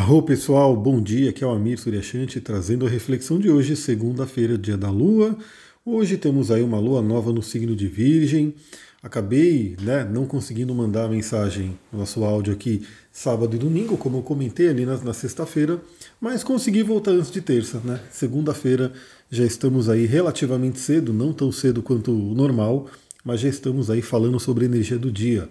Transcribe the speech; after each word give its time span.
Arro 0.00 0.22
pessoal, 0.22 0.74
bom 0.74 0.98
dia, 0.98 1.28
aqui 1.28 1.44
é 1.44 1.46
o 1.46 1.50
Amir 1.50 1.78
Suryashanti 1.78 2.40
trazendo 2.40 2.86
a 2.86 2.88
reflexão 2.88 3.38
de 3.38 3.50
hoje, 3.50 3.76
segunda-feira, 3.76 4.56
dia 4.56 4.74
da 4.74 4.88
Lua. 4.88 5.36
Hoje 5.84 6.16
temos 6.16 6.50
aí 6.50 6.62
uma 6.62 6.78
Lua 6.78 7.02
nova 7.02 7.30
no 7.34 7.42
signo 7.42 7.76
de 7.76 7.86
Virgem. 7.86 8.54
Acabei 9.02 9.76
né, 9.82 10.02
não 10.10 10.24
conseguindo 10.24 10.74
mandar 10.74 11.04
a 11.04 11.08
mensagem 11.08 11.78
no 11.92 11.98
nosso 11.98 12.24
áudio 12.24 12.54
aqui 12.54 12.82
sábado 13.12 13.54
e 13.54 13.58
domingo, 13.58 13.98
como 13.98 14.16
eu 14.16 14.22
comentei 14.22 14.70
ali 14.70 14.86
na, 14.86 14.96
na 14.96 15.12
sexta-feira, 15.12 15.78
mas 16.18 16.42
consegui 16.42 16.82
voltar 16.82 17.10
antes 17.10 17.30
de 17.30 17.42
terça, 17.42 17.78
né? 17.84 18.00
Segunda-feira 18.10 18.94
já 19.30 19.44
estamos 19.44 19.90
aí 19.90 20.06
relativamente 20.06 20.80
cedo, 20.80 21.12
não 21.12 21.34
tão 21.34 21.52
cedo 21.52 21.82
quanto 21.82 22.10
o 22.10 22.34
normal, 22.34 22.86
mas 23.22 23.40
já 23.40 23.50
estamos 23.50 23.90
aí 23.90 24.00
falando 24.00 24.40
sobre 24.40 24.64
a 24.64 24.68
energia 24.68 24.98
do 24.98 25.12
dia. 25.12 25.46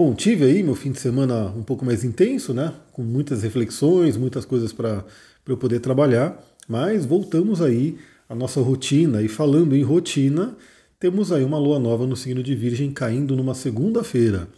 Bom, 0.00 0.14
tive 0.14 0.46
aí 0.46 0.62
meu 0.62 0.74
fim 0.74 0.92
de 0.92 0.98
semana 0.98 1.50
um 1.54 1.62
pouco 1.62 1.84
mais 1.84 2.04
intenso, 2.04 2.54
né? 2.54 2.72
Com 2.90 3.02
muitas 3.02 3.42
reflexões, 3.42 4.16
muitas 4.16 4.46
coisas 4.46 4.72
para 4.72 5.04
eu 5.46 5.58
poder 5.58 5.78
trabalhar, 5.80 6.42
mas 6.66 7.04
voltamos 7.04 7.60
aí 7.60 7.98
à 8.26 8.34
nossa 8.34 8.62
rotina. 8.62 9.20
E 9.20 9.28
falando 9.28 9.76
em 9.76 9.82
rotina, 9.82 10.56
temos 10.98 11.30
aí 11.30 11.44
uma 11.44 11.58
lua 11.58 11.78
nova 11.78 12.06
no 12.06 12.16
signo 12.16 12.42
de 12.42 12.54
Virgem 12.54 12.90
caindo 12.90 13.36
numa 13.36 13.52
segunda-feira. 13.52 14.48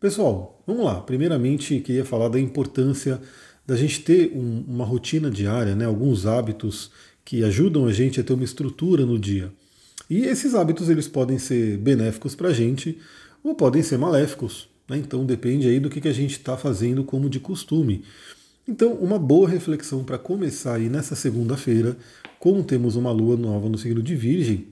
Pessoal, 0.00 0.60
vamos 0.66 0.84
lá. 0.84 1.00
Primeiramente, 1.00 1.78
queria 1.78 2.04
falar 2.04 2.28
da 2.28 2.40
importância 2.40 3.20
da 3.64 3.76
gente 3.76 4.00
ter 4.00 4.32
um, 4.34 4.64
uma 4.66 4.84
rotina 4.84 5.30
diária, 5.30 5.76
né? 5.76 5.84
alguns 5.84 6.26
hábitos 6.26 6.90
que 7.24 7.44
ajudam 7.44 7.86
a 7.86 7.92
gente 7.92 8.18
a 8.18 8.24
ter 8.24 8.32
uma 8.32 8.42
estrutura 8.42 9.06
no 9.06 9.16
dia. 9.16 9.48
E 10.10 10.24
esses 10.24 10.56
hábitos 10.56 10.88
eles 10.88 11.06
podem 11.06 11.38
ser 11.38 11.78
benéficos 11.78 12.34
para 12.34 12.48
a 12.48 12.52
gente, 12.52 12.98
ou 13.48 13.54
podem 13.54 13.82
ser 13.82 13.98
maléficos. 13.98 14.68
Né? 14.88 14.98
Então 14.98 15.24
depende 15.24 15.68
aí 15.68 15.78
do 15.78 15.88
que, 15.88 16.00
que 16.00 16.08
a 16.08 16.12
gente 16.12 16.32
está 16.32 16.56
fazendo 16.56 17.04
como 17.04 17.30
de 17.30 17.40
costume. 17.40 18.04
Então, 18.68 18.94
uma 18.94 19.16
boa 19.16 19.48
reflexão 19.48 20.02
para 20.02 20.18
começar 20.18 20.74
aí 20.74 20.88
nessa 20.88 21.14
segunda-feira, 21.14 21.96
como 22.40 22.64
temos 22.64 22.96
uma 22.96 23.12
lua 23.12 23.36
nova 23.36 23.68
no 23.68 23.78
signo 23.78 24.02
de 24.02 24.16
Virgem, 24.16 24.66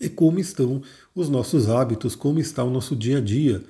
e 0.00 0.08
como 0.08 0.38
estão 0.38 0.80
os 1.12 1.28
nossos 1.28 1.68
hábitos, 1.68 2.14
como 2.14 2.38
está 2.38 2.62
o 2.62 2.70
nosso 2.70 2.94
dia 2.94 3.18
a 3.18 3.20
dia, 3.20 3.60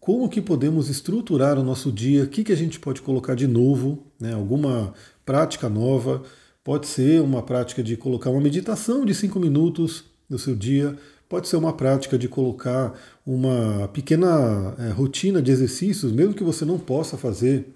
como 0.00 0.28
que 0.28 0.40
podemos 0.40 0.88
estruturar 0.88 1.56
o 1.56 1.62
nosso 1.62 1.92
dia, 1.92 2.24
o 2.24 2.26
que, 2.26 2.42
que 2.42 2.50
a 2.50 2.56
gente 2.56 2.80
pode 2.80 3.00
colocar 3.00 3.36
de 3.36 3.46
novo, 3.46 4.02
né? 4.18 4.34
alguma 4.34 4.92
prática 5.24 5.68
nova, 5.68 6.24
pode 6.64 6.88
ser 6.88 7.20
uma 7.20 7.42
prática 7.42 7.84
de 7.84 7.96
colocar 7.96 8.30
uma 8.30 8.40
meditação 8.40 9.04
de 9.04 9.14
cinco 9.14 9.38
minutos 9.38 10.04
no 10.28 10.38
seu 10.38 10.56
dia, 10.56 10.96
Pode 11.30 11.46
ser 11.46 11.56
uma 11.56 11.72
prática 11.72 12.18
de 12.18 12.26
colocar 12.26 12.92
uma 13.24 13.86
pequena 13.92 14.74
é, 14.80 14.90
rotina 14.90 15.40
de 15.40 15.52
exercícios, 15.52 16.10
mesmo 16.10 16.34
que 16.34 16.42
você 16.42 16.64
não 16.64 16.76
possa 16.76 17.16
fazer 17.16 17.66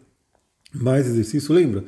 mais 0.74 1.06
exercício. 1.06 1.54
Lembra? 1.54 1.84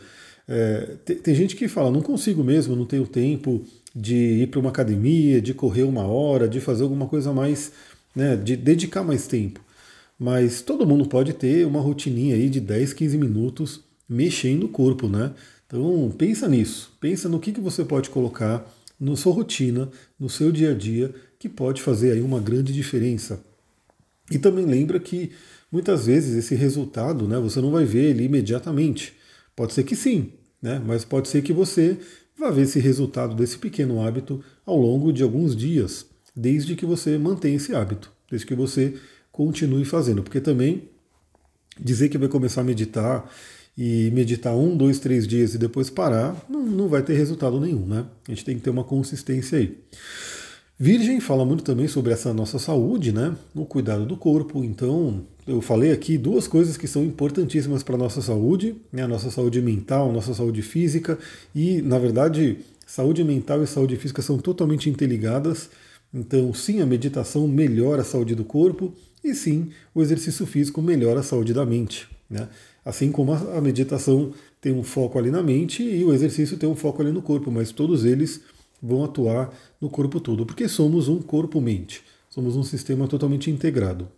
É, 0.47 0.95
tem, 1.05 1.17
tem, 1.17 1.35
gente 1.35 1.57
que 1.57 1.67
fala, 1.67 1.91
não 1.91 2.01
consigo 2.01 2.45
mesmo, 2.45 2.77
não 2.77 2.87
tenho 2.87 3.05
tempo 3.05 3.65
de 3.93 4.15
ir 4.15 4.47
para 4.47 4.61
uma 4.61 4.71
academia, 4.71 5.41
de 5.43 5.53
correr 5.53 5.83
uma 5.83 6.07
hora, 6.07 6.49
de 6.49 6.61
fazer 6.61 6.85
alguma 6.85 7.09
coisa 7.09 7.33
mais, 7.33 7.73
né, 8.15 8.37
de 8.37 8.55
dedicar 8.55 9.03
mais 9.03 9.27
tempo. 9.27 9.61
Mas 10.17 10.63
todo 10.63 10.87
mundo 10.87 11.09
pode 11.09 11.33
ter 11.33 11.67
uma 11.67 11.81
rotininha 11.81 12.37
aí 12.37 12.49
de 12.49 12.61
10, 12.61 12.93
15 12.93 13.19
minutos 13.19 13.81
mexendo 14.09 14.67
o 14.67 14.69
corpo, 14.69 15.09
né? 15.09 15.33
Então 15.67 16.15
pensa 16.17 16.47
nisso, 16.47 16.93
pensa 17.01 17.29
no 17.29 17.41
que, 17.41 17.51
que 17.51 17.61
você 17.61 17.85
pode 17.85 18.09
colocar 18.09 18.65
na 18.99 19.17
sua 19.17 19.33
rotina, 19.33 19.91
no 20.19 20.29
seu 20.29 20.51
dia 20.51 20.71
a 20.71 20.75
dia, 20.75 21.15
que 21.39 21.49
pode 21.49 21.83
fazer 21.83 22.13
aí 22.13 22.23
uma 22.23 22.41
grande 22.41 22.73
diferença. 22.73 23.45
E 24.31 24.39
também 24.39 24.67
lembra 24.67 24.99
que 24.99 25.31
muitas 25.71 26.07
vezes 26.07 26.35
esse 26.35 26.55
resultado 26.55 27.29
né, 27.29 27.39
você 27.39 27.61
não 27.61 27.71
vai 27.71 27.85
ver 27.85 28.11
ele 28.11 28.25
imediatamente. 28.25 29.15
Pode 29.55 29.73
ser 29.73 29.85
que 29.85 29.95
sim, 29.95 30.33
né, 30.61 30.83
mas 30.85 31.05
pode 31.05 31.29
ser 31.29 31.43
que 31.43 31.53
você 31.53 31.99
vá 32.39 32.51
ver 32.51 32.63
esse 32.63 32.79
resultado 32.79 33.35
desse 33.35 33.59
pequeno 33.59 34.03
hábito 34.03 34.43
ao 34.65 34.77
longo 34.77 35.13
de 35.13 35.23
alguns 35.23 35.57
dias, 35.57 36.07
desde 36.35 36.75
que 36.75 36.85
você 36.85 37.17
mantenha 37.17 37.57
esse 37.57 37.75
hábito, 37.75 38.13
desde 38.31 38.47
que 38.47 38.55
você 38.55 38.95
continue 39.31 39.85
fazendo. 39.85 40.23
Porque 40.23 40.41
também 40.41 40.89
dizer 41.79 42.09
que 42.09 42.19
vai 42.19 42.29
começar 42.29 42.63
a 42.63 42.65
meditar 42.65 43.31
e 43.77 44.11
meditar 44.13 44.57
um, 44.57 44.77
dois, 44.77 44.99
três 44.99 45.27
dias 45.27 45.55
e 45.55 45.59
depois 45.59 45.91
parar, 45.91 46.35
não, 46.49 46.63
não 46.65 46.89
vai 46.89 47.03
ter 47.03 47.15
resultado 47.15 47.61
nenhum, 47.61 47.87
né? 47.87 48.07
A 48.27 48.31
gente 48.31 48.45
tem 48.45 48.57
que 48.57 48.63
ter 48.63 48.71
uma 48.71 48.85
consistência 48.85 49.59
aí. 49.59 49.77
Virgem 50.79 51.21
fala 51.21 51.45
muito 51.45 51.65
também 51.65 51.89
sobre 51.89 52.13
essa 52.13 52.35
nossa 52.35 52.59
saúde, 52.59 53.11
né? 53.13 53.35
O 53.55 53.65
cuidado 53.65 54.05
do 54.05 54.17
corpo. 54.17 54.63
Então, 54.63 55.25
eu 55.47 55.63
falei 55.63 55.91
aqui 55.91 56.19
duas 56.19 56.47
coisas 56.47 56.77
que 56.77 56.87
são 56.87 57.03
importantíssimas 57.03 57.83
para 57.83 57.95
a 57.95 57.99
nossa 57.99 58.21
saúde, 58.21 58.77
né? 58.93 59.03
A 59.03 59.09
nossa 59.09 59.31
saúde 59.31 59.61
mental, 59.63 60.11
a 60.11 60.13
nossa 60.13 60.35
saúde 60.35 60.61
física 60.63 61.19
e, 61.55 61.81
na 61.81 61.99
verdade, 61.99 62.59
saúde 62.87 63.25
mental 63.25 63.63
e 63.63 63.67
saúde 63.67 63.97
física 63.97 64.21
são 64.21 64.39
totalmente 64.39 64.91
interligadas. 64.91 65.71
Então, 66.13 66.53
sim, 66.53 66.81
a 66.81 66.87
meditação 66.87 67.49
melhora 67.49 68.03
a 68.03 68.05
saúde 68.05 68.35
do 68.35 68.45
corpo 68.45 68.93
e 69.25 69.35
sim, 69.35 69.71
o 69.95 70.03
exercício 70.03 70.47
físico 70.47 70.81
melhora 70.81 71.21
a 71.21 71.23
saúde 71.23 71.53
da 71.53 71.67
mente, 71.67 72.07
né? 72.29 72.49
Assim 72.85 73.11
como 73.11 73.33
a 73.33 73.61
meditação 73.61 74.33
tem 74.61 74.73
um 74.73 74.83
foco 74.83 75.19
ali 75.19 75.31
na 75.31 75.43
mente 75.43 75.83
e 75.83 76.05
o 76.05 76.13
exercício 76.13 76.57
tem 76.57 76.69
um 76.69 76.77
foco 76.77 77.03
ali 77.03 77.13
no 77.13 77.23
corpo, 77.23 77.51
mas 77.51 77.71
todos 77.71 78.05
eles 78.05 78.41
vão 78.83 79.05
atuar 79.05 79.53
no 79.81 79.89
corpo 79.89 80.21
todo, 80.21 80.45
porque 80.45 80.69
somos 80.69 81.09
um 81.09 81.21
corpo-mente, 81.21 82.03
somos 82.29 82.57
um 82.57 82.63
sistema 82.63 83.09
totalmente 83.09 83.51
integrado. 83.51 84.09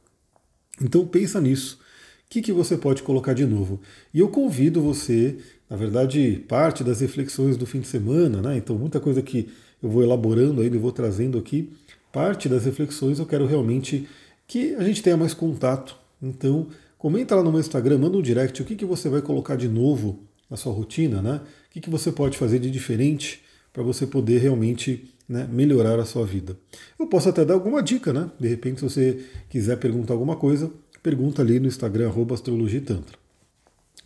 Então 0.80 1.06
pensa 1.06 1.40
nisso. 1.40 1.78
O 2.26 2.30
que, 2.30 2.42
que 2.42 2.52
você 2.52 2.76
pode 2.76 3.02
colocar 3.02 3.32
de 3.32 3.46
novo? 3.46 3.80
E 4.12 4.20
eu 4.20 4.28
convido 4.28 4.82
você, 4.82 5.38
na 5.68 5.76
verdade, 5.76 6.44
parte 6.46 6.84
das 6.84 7.00
reflexões 7.00 7.56
do 7.56 7.64
fim 7.64 7.80
de 7.80 7.86
semana, 7.86 8.42
né? 8.42 8.56
Então 8.56 8.76
muita 8.76 9.00
coisa 9.00 9.22
que 9.22 9.48
eu 9.82 9.88
vou 9.88 10.02
elaborando 10.02 10.60
ainda 10.60 10.76
e 10.76 10.78
vou 10.78 10.92
trazendo 10.92 11.38
aqui, 11.38 11.72
parte 12.12 12.48
das 12.48 12.64
reflexões 12.64 13.18
eu 13.18 13.26
quero 13.26 13.46
realmente 13.46 14.06
que 14.46 14.74
a 14.74 14.82
gente 14.82 15.02
tenha 15.02 15.16
mais 15.16 15.32
contato. 15.32 15.96
Então, 16.20 16.66
comenta 16.98 17.34
lá 17.34 17.42
no 17.42 17.50
meu 17.50 17.60
Instagram, 17.60 17.98
manda 17.98 18.18
um 18.18 18.22
direct 18.22 18.60
o 18.60 18.64
que, 18.64 18.74
que 18.76 18.84
você 18.84 19.08
vai 19.08 19.22
colocar 19.22 19.56
de 19.56 19.68
novo 19.68 20.24
na 20.50 20.56
sua 20.56 20.72
rotina, 20.72 21.22
né? 21.22 21.40
O 21.68 21.70
que, 21.70 21.80
que 21.80 21.88
você 21.88 22.10
pode 22.10 22.36
fazer 22.36 22.58
de 22.58 22.70
diferente 22.70 23.42
para 23.72 23.82
você 23.82 24.06
poder 24.06 24.38
realmente 24.38 25.14
né, 25.28 25.46
melhorar 25.50 25.98
a 26.00 26.04
sua 26.04 26.24
vida. 26.24 26.56
Eu 26.98 27.06
posso 27.06 27.28
até 27.28 27.44
dar 27.44 27.54
alguma 27.54 27.82
dica, 27.82 28.12
né? 28.12 28.30
De 28.40 28.48
repente, 28.48 28.80
se 28.80 28.84
você 28.84 29.24
quiser 29.48 29.76
perguntar 29.76 30.14
alguma 30.14 30.36
coisa, 30.36 30.70
pergunta 31.02 31.42
ali 31.42 31.60
no 31.60 31.68
Instagram, 31.68 32.10
astrologitantra. 32.32 33.16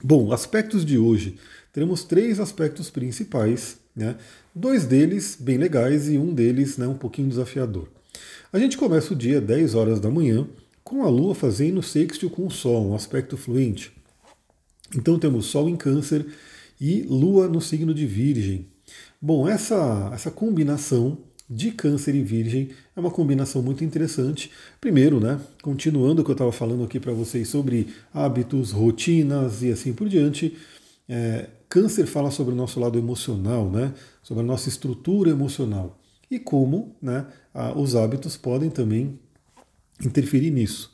Bom, 0.03 0.33
aspectos 0.33 0.85
de 0.85 0.99
hoje. 0.99 1.37
Teremos 1.73 2.03
três 2.05 2.41
aspectos 2.41 2.91
principais, 2.91 3.79
né? 3.95 4.17
Dois 4.55 4.85
deles 4.85 5.37
bem 5.39 5.57
legais 5.57 6.09
e 6.09 6.19
um 6.19 6.35
deles 6.35 6.77
né, 6.77 6.87
um 6.87 6.99
pouquinho 6.99 7.29
desafiador. 7.29 7.89
A 8.53 8.59
gente 8.59 8.77
começa 8.77 9.15
o 9.15 9.17
dia 9.17 9.41
10 9.41 9.75
horas 9.75 10.01
da 10.01 10.11
manhã 10.11 10.47
com 10.93 11.05
a 11.05 11.09
Lua 11.09 11.35
fazendo 11.35 11.83
sextil 11.83 12.29
com 12.29 12.47
o 12.47 12.51
Sol, 12.51 12.91
um 12.91 12.95
aspecto 12.95 13.35
fluente. 13.35 13.91
Então 14.95 15.19
temos 15.19 15.47
Sol 15.47 15.67
em 15.67 15.75
Câncer 15.75 16.27
e 16.79 17.01
Lua 17.05 17.49
no 17.49 17.63
signo 17.63 17.95
de 17.95 18.05
Virgem. 18.07 18.67
Bom, 19.19 19.49
essa, 19.49 20.11
essa 20.13 20.31
combinação 20.31 21.17
de 21.49 21.71
câncer 21.71 22.15
e 22.15 22.23
virgem 22.23 22.71
é 22.95 23.01
uma 23.01 23.11
combinação 23.11 23.63
muito 23.63 23.83
interessante. 23.83 24.51
Primeiro, 24.79 25.19
né, 25.19 25.41
continuando 25.63 26.21
o 26.21 26.25
que 26.25 26.31
eu 26.31 26.35
estava 26.35 26.53
falando 26.53 26.85
aqui 26.85 27.01
para 27.01 27.13
vocês 27.13 27.49
sobre 27.49 27.89
hábitos, 28.13 28.71
rotinas 28.71 29.63
e 29.63 29.71
assim 29.71 29.95
por 29.95 30.11
diante, 30.11 30.59
é, 31.09 31.49
câncer 31.71 32.07
fala 32.07 32.31
sobre 32.31 32.53
o 32.53 32.57
nosso 32.57 32.79
lado 32.79 32.99
emocional, 32.99 33.71
né, 33.71 33.95
sobre 34.23 34.43
a 34.43 34.47
nossa 34.47 34.69
estrutura 34.69 35.31
emocional 35.31 35.99
e 36.31 36.39
como 36.39 36.97
né, 37.01 37.27
os 37.77 37.97
hábitos 37.97 38.37
podem 38.37 38.69
também 38.69 39.19
interferir 40.05 40.51
nisso. 40.51 40.93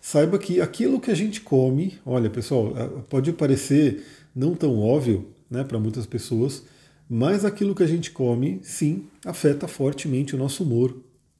Saiba 0.00 0.38
que 0.38 0.60
aquilo 0.60 1.00
que 1.00 1.10
a 1.10 1.14
gente 1.14 1.40
come, 1.40 1.98
olha 2.04 2.28
pessoal, 2.28 3.04
pode 3.08 3.32
parecer 3.32 4.04
não 4.34 4.54
tão 4.54 4.78
óbvio 4.78 5.28
né, 5.50 5.64
para 5.64 5.78
muitas 5.78 6.04
pessoas, 6.04 6.62
mas 7.08 7.44
aquilo 7.44 7.74
que 7.74 7.82
a 7.82 7.86
gente 7.86 8.10
come, 8.10 8.60
sim, 8.62 9.06
afeta 9.24 9.68
fortemente 9.68 10.34
o 10.34 10.38
nosso 10.38 10.62
humor, 10.62 10.96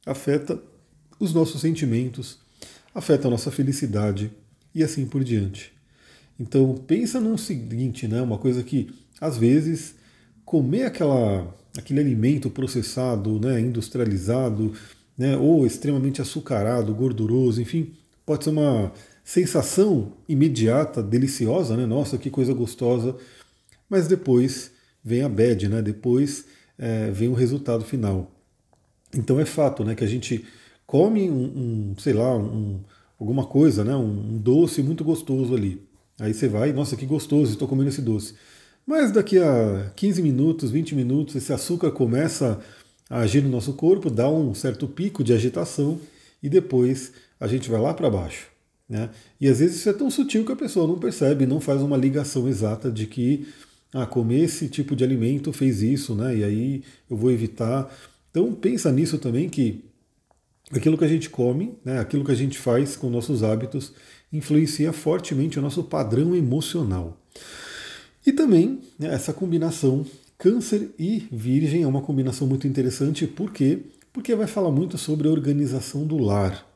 afeta 0.06 0.58
os 1.18 1.32
nossos 1.32 1.60
sentimentos, 1.60 2.38
afeta 2.94 3.28
a 3.28 3.30
nossa 3.30 3.50
felicidade 3.50 4.30
e 4.74 4.82
assim 4.82 5.06
por 5.06 5.22
diante. 5.24 5.72
Então 6.38 6.74
pensa 6.86 7.20
num 7.20 7.36
seguinte, 7.36 8.08
né, 8.08 8.20
uma 8.20 8.38
coisa 8.38 8.62
que 8.62 8.88
às 9.20 9.36
vezes 9.36 9.94
comer 10.44 10.84
aquela, 10.84 11.54
aquele 11.76 12.00
alimento 12.00 12.50
processado, 12.50 13.38
né, 13.40 13.60
industrializado, 13.60 14.72
né, 15.16 15.36
ou 15.36 15.66
extremamente 15.66 16.20
açucarado, 16.20 16.94
gorduroso, 16.94 17.60
enfim, 17.60 17.92
pode 18.26 18.44
ser 18.44 18.50
uma 18.50 18.92
sensação 19.24 20.12
imediata, 20.28 21.02
deliciosa, 21.02 21.76
né? 21.76 21.86
Nossa, 21.86 22.18
que 22.18 22.28
coisa 22.28 22.52
gostosa, 22.52 23.16
mas 23.88 24.06
depois 24.06 24.72
vem 25.02 25.22
a 25.22 25.28
bad, 25.28 25.68
né? 25.68 25.80
Depois 25.80 26.44
é, 26.78 27.10
vem 27.10 27.28
o 27.28 27.34
resultado 27.34 27.84
final. 27.84 28.30
Então 29.14 29.38
é 29.40 29.44
fato, 29.44 29.84
né, 29.84 29.94
que 29.94 30.04
a 30.04 30.08
gente 30.08 30.44
come 30.86 31.30
um, 31.30 31.92
um 31.92 31.94
sei 31.98 32.12
lá, 32.12 32.36
um, 32.36 32.80
alguma 33.18 33.46
coisa, 33.46 33.84
né, 33.84 33.94
um, 33.94 34.34
um 34.34 34.38
doce 34.38 34.82
muito 34.82 35.04
gostoso 35.04 35.54
ali. 35.54 35.80
Aí 36.18 36.34
você 36.34 36.48
vai, 36.48 36.72
nossa, 36.72 36.96
que 36.96 37.06
gostoso, 37.06 37.52
estou 37.52 37.68
comendo 37.68 37.88
esse 37.88 38.02
doce. 38.02 38.34
Mas 38.86 39.10
daqui 39.10 39.38
a 39.38 39.90
15 39.96 40.22
minutos, 40.22 40.70
20 40.70 40.94
minutos, 40.94 41.34
esse 41.34 41.52
açúcar 41.52 41.90
começa 41.90 42.60
agir 43.08 43.42
no 43.42 43.48
nosso 43.48 43.74
corpo, 43.74 44.10
dá 44.10 44.28
um 44.28 44.54
certo 44.54 44.86
pico 44.86 45.22
de 45.22 45.32
agitação 45.32 46.00
e 46.42 46.48
depois 46.48 47.12
a 47.38 47.46
gente 47.46 47.70
vai 47.70 47.80
lá 47.80 47.92
para 47.92 48.10
baixo. 48.10 48.48
Né? 48.88 49.10
E 49.40 49.48
às 49.48 49.60
vezes 49.60 49.76
isso 49.76 49.88
é 49.88 49.92
tão 49.92 50.10
sutil 50.10 50.44
que 50.44 50.52
a 50.52 50.56
pessoa 50.56 50.86
não 50.86 50.98
percebe, 50.98 51.46
não 51.46 51.60
faz 51.60 51.80
uma 51.80 51.96
ligação 51.96 52.48
exata 52.48 52.90
de 52.90 53.06
que 53.06 53.46
ah, 53.92 54.06
comer 54.06 54.42
esse 54.42 54.68
tipo 54.68 54.96
de 54.96 55.04
alimento 55.04 55.52
fez 55.52 55.80
isso, 55.80 56.14
né? 56.16 56.36
E 56.36 56.44
aí 56.44 56.84
eu 57.08 57.16
vou 57.16 57.30
evitar. 57.30 57.88
Então 58.30 58.52
pensa 58.52 58.90
nisso 58.90 59.18
também 59.18 59.48
que 59.48 59.84
aquilo 60.72 60.98
que 60.98 61.04
a 61.04 61.08
gente 61.08 61.30
come, 61.30 61.78
né, 61.84 62.00
aquilo 62.00 62.24
que 62.24 62.32
a 62.32 62.36
gente 62.36 62.58
faz 62.58 62.96
com 62.96 63.08
nossos 63.08 63.44
hábitos, 63.44 63.92
influencia 64.32 64.92
fortemente 64.92 65.58
o 65.58 65.62
nosso 65.62 65.84
padrão 65.84 66.34
emocional. 66.34 67.16
E 68.26 68.32
também 68.32 68.80
né, 68.98 69.14
essa 69.14 69.32
combinação 69.32 70.04
câncer 70.44 70.90
e 70.98 71.26
virgem 71.32 71.84
é 71.84 71.86
uma 71.86 72.02
combinação 72.02 72.46
muito 72.46 72.68
interessante, 72.68 73.26
por 73.26 73.50
quê? 73.50 73.78
Porque 74.12 74.34
vai 74.34 74.46
falar 74.46 74.70
muito 74.70 74.98
sobre 74.98 75.26
a 75.26 75.30
organização 75.30 76.06
do 76.06 76.18
lar. 76.18 76.66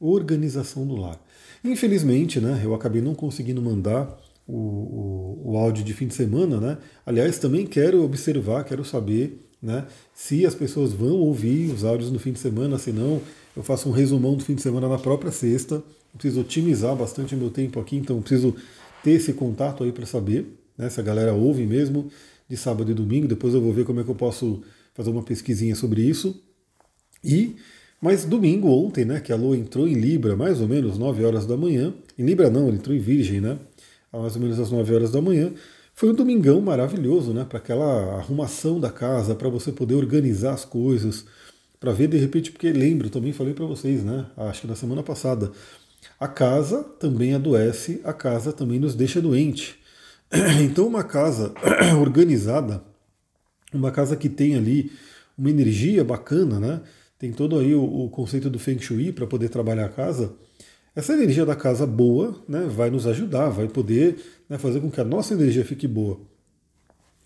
Organização 0.00 0.84
do 0.84 0.96
lar. 0.96 1.24
Infelizmente, 1.62 2.40
né, 2.40 2.60
eu 2.64 2.74
acabei 2.74 3.00
não 3.00 3.14
conseguindo 3.14 3.62
mandar 3.62 4.18
o, 4.44 4.56
o, 4.56 5.52
o 5.52 5.56
áudio 5.56 5.84
de 5.84 5.94
fim 5.94 6.08
de 6.08 6.14
semana, 6.14 6.58
né? 6.60 6.78
Aliás, 7.06 7.38
também 7.38 7.64
quero 7.64 8.02
observar, 8.02 8.64
quero 8.64 8.84
saber 8.84 9.38
né? 9.62 9.86
Se 10.12 10.44
as 10.44 10.56
pessoas 10.56 10.92
vão 10.92 11.12
ouvir 11.20 11.72
os 11.72 11.84
áudios 11.84 12.10
no 12.10 12.18
fim 12.18 12.32
de 12.32 12.40
semana, 12.40 12.76
se 12.78 12.90
não, 12.90 13.20
eu 13.56 13.62
faço 13.62 13.88
um 13.88 13.92
resumão 13.92 14.34
do 14.34 14.42
fim 14.42 14.56
de 14.56 14.62
semana 14.62 14.88
na 14.88 14.98
própria 14.98 15.30
sexta. 15.30 15.76
Eu 15.76 16.18
preciso 16.18 16.40
otimizar 16.40 16.96
bastante 16.96 17.36
meu 17.36 17.48
tempo 17.48 17.78
aqui, 17.78 17.94
então 17.96 18.20
preciso 18.20 18.56
ter 19.04 19.12
esse 19.12 19.32
contato 19.32 19.84
aí 19.84 19.92
para 19.92 20.04
saber 20.04 20.46
né, 20.76 20.90
se 20.90 20.98
a 20.98 21.02
galera 21.04 21.32
ouve 21.32 21.64
mesmo 21.64 22.10
de 22.52 22.58
sábado 22.58 22.90
e 22.90 22.94
domingo. 22.94 23.26
Depois 23.26 23.54
eu 23.54 23.62
vou 23.62 23.72
ver 23.72 23.86
como 23.86 24.00
é 24.00 24.04
que 24.04 24.10
eu 24.10 24.14
posso 24.14 24.62
fazer 24.92 25.08
uma 25.08 25.22
pesquisinha 25.22 25.74
sobre 25.74 26.02
isso. 26.02 26.38
E 27.24 27.56
mas 27.98 28.26
domingo 28.26 28.68
ontem, 28.68 29.06
né, 29.06 29.20
que 29.20 29.32
a 29.32 29.36
Lua 29.36 29.56
entrou 29.56 29.88
em 29.88 29.94
Libra, 29.94 30.36
mais 30.36 30.60
ou 30.60 30.68
menos 30.68 30.98
9 30.98 31.24
horas 31.24 31.46
da 31.46 31.56
manhã. 31.56 31.94
Em 32.18 32.26
Libra 32.26 32.50
não, 32.50 32.68
ele 32.68 32.76
entrou 32.76 32.94
em 32.94 32.98
Virgem, 32.98 33.40
né? 33.40 33.58
Mais 34.12 34.34
ou 34.34 34.42
menos 34.42 34.60
às 34.60 34.70
9 34.70 34.94
horas 34.94 35.12
da 35.12 35.22
manhã. 35.22 35.52
Foi 35.94 36.10
um 36.10 36.14
domingão 36.14 36.60
maravilhoso, 36.60 37.32
né? 37.32 37.46
Para 37.48 37.58
aquela 37.58 38.16
arrumação 38.16 38.78
da 38.78 38.90
casa, 38.90 39.34
para 39.34 39.48
você 39.48 39.72
poder 39.72 39.94
organizar 39.94 40.52
as 40.52 40.64
coisas, 40.64 41.24
para 41.80 41.92
ver 41.92 42.08
de 42.08 42.18
repente, 42.18 42.50
porque 42.52 42.70
lembro, 42.70 43.08
também 43.08 43.32
falei 43.32 43.54
para 43.54 43.64
vocês, 43.64 44.04
né? 44.04 44.26
Acho 44.36 44.62
que 44.62 44.66
na 44.66 44.74
semana 44.76 45.02
passada, 45.02 45.52
a 46.20 46.28
casa 46.28 46.82
também 46.82 47.34
adoece, 47.34 48.00
a 48.04 48.12
casa 48.12 48.52
também 48.52 48.78
nos 48.78 48.94
deixa 48.94 49.22
doente. 49.22 49.80
Então, 50.62 50.86
uma 50.86 51.04
casa 51.04 51.52
organizada, 52.00 52.82
uma 53.72 53.90
casa 53.90 54.16
que 54.16 54.28
tem 54.28 54.54
ali 54.54 54.90
uma 55.36 55.50
energia 55.50 56.02
bacana, 56.02 56.58
né? 56.58 56.80
Tem 57.18 57.32
todo 57.32 57.58
aí 57.58 57.74
o, 57.74 57.82
o 57.82 58.10
conceito 58.10 58.50
do 58.50 58.58
Feng 58.58 58.80
Shui 58.80 59.12
para 59.12 59.26
poder 59.26 59.48
trabalhar 59.48 59.86
a 59.86 59.88
casa 59.88 60.34
essa 60.94 61.14
energia 61.14 61.46
da 61.46 61.56
casa 61.56 61.86
boa 61.86 62.42
né, 62.46 62.66
vai 62.68 62.90
nos 62.90 63.06
ajudar, 63.06 63.48
vai 63.48 63.66
poder 63.66 64.16
né, 64.48 64.58
fazer 64.58 64.80
com 64.80 64.90
que 64.90 65.00
a 65.00 65.04
nossa 65.04 65.32
energia 65.32 65.64
fique 65.64 65.88
boa. 65.88 66.20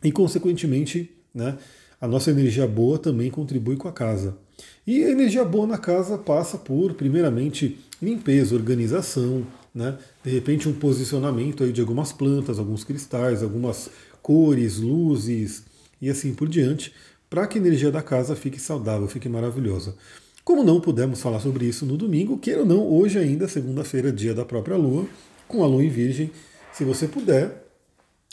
E, 0.05 0.13
consequentemente, 0.13 1.11
né, 1.35 1.59
a 2.01 2.07
nossa 2.07 2.31
energia 2.31 2.67
boa 2.67 2.97
também 2.97 3.29
contribui 3.29 3.77
com 3.77 3.89
a 3.89 3.93
casa. 3.93 4.39
E 4.87 5.03
a 5.03 5.11
energia 5.11 5.45
boa 5.45 5.67
na 5.67 5.79
casa 5.79 6.17
passa 6.17 6.57
por, 6.57 6.95
primeiramente, 6.95 7.79
limpeza, 8.01 8.55
organização, 8.55 9.45
né, 9.77 9.99
de 10.25 10.31
repente 10.31 10.67
um 10.69 10.73
posicionamento 10.73 11.63
aí 11.63 11.71
de 11.71 11.83
algumas 11.83 12.11
plantas, 12.11 12.59
alguns 12.59 12.83
cristais, 12.83 13.43
algumas 13.43 13.91
cores, 14.23 14.79
luzes 14.79 15.65
e 16.01 16.09
assim 16.09 16.35
por 16.35 16.49
diante, 16.49 16.95
para 17.29 17.47
que 17.47 17.59
a 17.59 17.61
energia 17.61 17.91
da 17.91 18.01
casa 18.01 18.35
fique 18.35 18.59
saudável, 18.59 19.07
fique 19.07 19.29
maravilhosa. 19.29 19.95
Como 20.43 20.65
não 20.65 20.81
pudemos 20.81 21.21
falar 21.21 21.41
sobre 21.41 21.67
isso 21.67 21.85
no 21.85 21.97
domingo, 21.97 22.39
queira 22.39 22.61
ou 22.61 22.67
não, 22.67 22.89
hoje 22.91 23.19
ainda, 23.19 23.47
segunda-feira, 23.47 24.11
dia 24.11 24.33
da 24.33 24.45
própria 24.47 24.77
Lua, 24.77 25.07
com 25.47 25.63
a 25.63 25.67
Lua 25.67 25.85
em 25.85 25.91
Virgem, 25.91 26.31
se 26.73 26.83
você 26.83 27.07
puder, 27.07 27.67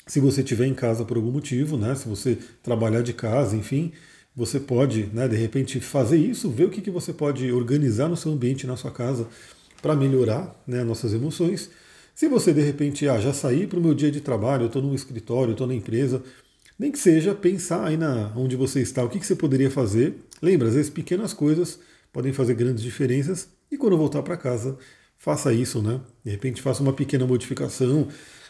se 0.07 0.21
você 0.21 0.41
estiver 0.41 0.65
em 0.65 0.73
casa 0.73 1.03
por 1.03 1.17
algum 1.17 1.31
motivo, 1.31 1.75
né, 1.75 1.93
se 1.95 2.07
você 2.07 2.37
trabalhar 2.61 3.01
de 3.01 3.11
casa, 3.11 3.57
enfim, 3.57 3.91
você 4.33 4.59
pode, 4.59 5.09
né, 5.13 5.27
de 5.27 5.35
repente, 5.35 5.79
fazer 5.81 6.17
isso, 6.17 6.49
ver 6.49 6.65
o 6.65 6.69
que, 6.69 6.81
que 6.81 6.91
você 6.91 7.11
pode 7.11 7.51
organizar 7.51 8.07
no 8.07 8.15
seu 8.15 8.31
ambiente, 8.31 8.65
na 8.65 8.77
sua 8.77 8.91
casa, 8.91 9.27
para 9.83 9.97
melhorar 9.97 10.55
né, 10.65 10.81
nossas 10.81 11.13
emoções. 11.13 11.69
Se 12.15 12.29
você, 12.29 12.53
de 12.53 12.61
repente, 12.61 13.05
ah, 13.09 13.19
já 13.19 13.33
saí 13.33 13.67
para 13.67 13.77
o 13.77 13.81
meu 13.81 13.93
dia 13.93 14.09
de 14.09 14.21
trabalho, 14.21 14.67
estou 14.67 14.81
no 14.81 14.95
escritório, 14.95 15.51
estou 15.51 15.67
na 15.67 15.75
empresa, 15.75 16.23
nem 16.79 16.89
que 16.89 16.97
seja 16.97 17.35
pensar 17.35 17.85
aí 17.85 17.97
na 17.97 18.31
onde 18.33 18.55
você 18.55 18.81
está, 18.81 19.03
o 19.03 19.09
que, 19.09 19.19
que 19.19 19.25
você 19.25 19.35
poderia 19.35 19.69
fazer. 19.69 20.15
Lembra, 20.41 20.69
às 20.69 20.75
vezes 20.75 20.89
pequenas 20.89 21.33
coisas 21.33 21.79
podem 22.13 22.31
fazer 22.31 22.53
grandes 22.53 22.81
diferenças. 22.81 23.49
E 23.69 23.77
quando 23.77 23.97
voltar 23.97 24.23
para 24.23 24.37
casa, 24.37 24.77
faça 25.17 25.51
isso, 25.51 25.81
né? 25.81 25.99
De 26.23 26.31
repente 26.31 26.61
faça 26.61 26.81
uma 26.81 26.93
pequena 26.93 27.27
modificação. 27.27 28.07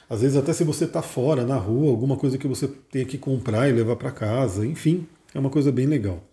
Às 0.07 0.21
vezes 0.21 0.37
até 0.37 0.53
se 0.53 0.63
você 0.63 0.85
está 0.85 1.01
fora, 1.01 1.43
na 1.43 1.57
rua, 1.57 1.89
alguma 1.89 2.15
coisa 2.15 2.37
que 2.37 2.47
você 2.47 2.67
tenha 2.91 3.05
que 3.05 3.17
comprar 3.17 3.67
e 3.67 3.71
levar 3.71 3.95
para 3.95 4.11
casa, 4.11 4.67
enfim, 4.67 5.07
é 5.33 5.39
uma 5.39 5.49
coisa 5.49 5.71
bem 5.71 5.87
legal. 5.87 6.23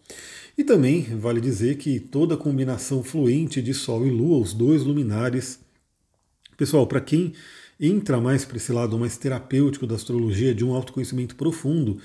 E 0.57 0.65
também 0.65 1.03
vale 1.03 1.41
dizer 1.41 1.77
que 1.77 1.99
toda 1.99 2.35
a 2.35 2.39
combinação 2.39 3.03
fluente 3.03 3.63
de 3.63 3.73
Sol 3.73 4.07
e 4.07 4.11
Lua, 4.11 4.39
os 4.39 4.53
dois 4.53 4.83
luminares, 4.83 5.59
pessoal, 6.57 6.87
para 6.87 7.01
quem 7.01 7.33
entra 7.79 8.21
mais 8.21 8.45
para 8.45 8.59
esse 8.59 8.73
lado 8.73 8.99
mais 8.99 9.17
terapêutico 9.17 9.87
da 9.87 9.95
astrologia, 9.95 10.55
de 10.55 10.65
um 10.65 10.75
autoconhecimento 10.75 11.35
profundo, 11.35 11.99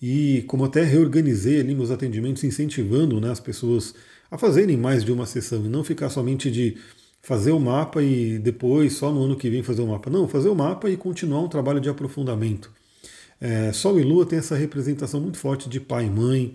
e 0.00 0.42
como 0.46 0.64
até 0.64 0.82
reorganizei 0.82 1.60
ali 1.60 1.74
meus 1.74 1.90
atendimentos, 1.90 2.42
incentivando 2.42 3.20
né, 3.20 3.30
as 3.30 3.40
pessoas 3.40 3.94
a 4.30 4.38
fazerem 4.38 4.76
mais 4.76 5.04
de 5.04 5.12
uma 5.12 5.26
sessão 5.26 5.66
e 5.66 5.68
não 5.68 5.84
ficar 5.84 6.08
somente 6.08 6.50
de 6.50 6.76
fazer 7.20 7.52
o 7.52 7.60
mapa 7.60 8.02
e 8.02 8.38
depois, 8.38 8.94
só 8.94 9.12
no 9.12 9.22
ano 9.22 9.36
que 9.36 9.50
vem, 9.50 9.62
fazer 9.62 9.82
o 9.82 9.86
mapa. 9.86 10.08
Não, 10.08 10.26
fazer 10.26 10.48
o 10.48 10.54
mapa 10.54 10.88
e 10.88 10.96
continuar 10.96 11.40
um 11.40 11.48
trabalho 11.48 11.80
de 11.80 11.88
aprofundamento. 11.88 12.70
É, 13.40 13.72
Sol 13.72 13.98
e 13.98 14.02
Lua 14.02 14.24
tem 14.24 14.38
essa 14.38 14.54
representação 14.54 15.20
muito 15.20 15.38
forte 15.38 15.68
de 15.68 15.80
pai 15.80 16.06
e 16.06 16.10
mãe, 16.10 16.54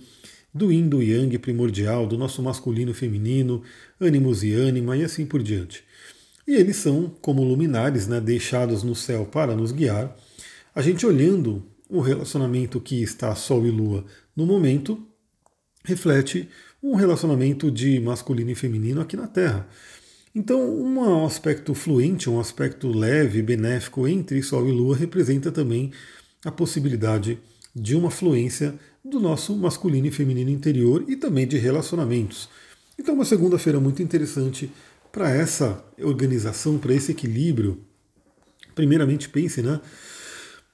do 0.55 0.71
yin 0.71 0.87
do 0.87 1.03
yang 1.03 1.37
primordial, 1.37 2.07
do 2.07 2.17
nosso 2.17 2.41
masculino 2.41 2.93
feminino, 2.93 3.61
ânimos 3.99 4.41
e 4.41 4.53
ânima 4.53 4.95
e 4.95 5.03
assim 5.03 5.25
por 5.25 5.43
diante. 5.43 5.83
E 6.47 6.55
eles 6.55 6.77
são 6.77 7.13
como 7.21 7.43
luminares 7.43 8.07
né, 8.07 8.21
deixados 8.21 8.81
no 8.81 8.95
céu 8.95 9.25
para 9.25 9.53
nos 9.53 9.73
guiar. 9.73 10.15
A 10.73 10.81
gente 10.81 11.05
olhando 11.05 11.61
o 11.89 11.99
relacionamento 11.99 12.79
que 12.79 13.03
está 13.03 13.35
Sol 13.35 13.67
e 13.67 13.69
Lua 13.69 14.05
no 14.33 14.45
momento, 14.45 15.05
reflete 15.83 16.47
um 16.81 16.95
relacionamento 16.95 17.69
de 17.69 17.99
masculino 17.99 18.51
e 18.51 18.55
feminino 18.55 19.01
aqui 19.01 19.17
na 19.17 19.27
Terra. 19.27 19.67
Então, 20.33 20.61
um 20.61 21.25
aspecto 21.25 21.73
fluente, 21.73 22.29
um 22.29 22.39
aspecto 22.39 22.87
leve, 22.87 23.41
benéfico 23.41 24.07
entre 24.07 24.41
Sol 24.41 24.69
e 24.69 24.71
Lua 24.71 24.95
representa 24.95 25.51
também 25.51 25.91
a 26.45 26.51
possibilidade 26.51 27.39
de 27.75 27.93
uma 27.93 28.09
fluência 28.09 28.75
do 29.05 29.19
nosso 29.19 29.55
masculino 29.55 30.07
e 30.07 30.11
feminino 30.11 30.49
interior 30.49 31.05
e 31.07 31.15
também 31.15 31.47
de 31.47 31.57
relacionamentos. 31.57 32.49
Então, 32.97 33.13
uma 33.13 33.25
segunda-feira 33.25 33.79
muito 33.79 34.01
interessante 34.01 34.71
para 35.11 35.29
essa 35.29 35.83
organização, 36.01 36.77
para 36.77 36.93
esse 36.93 37.11
equilíbrio. 37.11 37.79
Primeiramente, 38.73 39.29
pense, 39.29 39.61
né? 39.61 39.79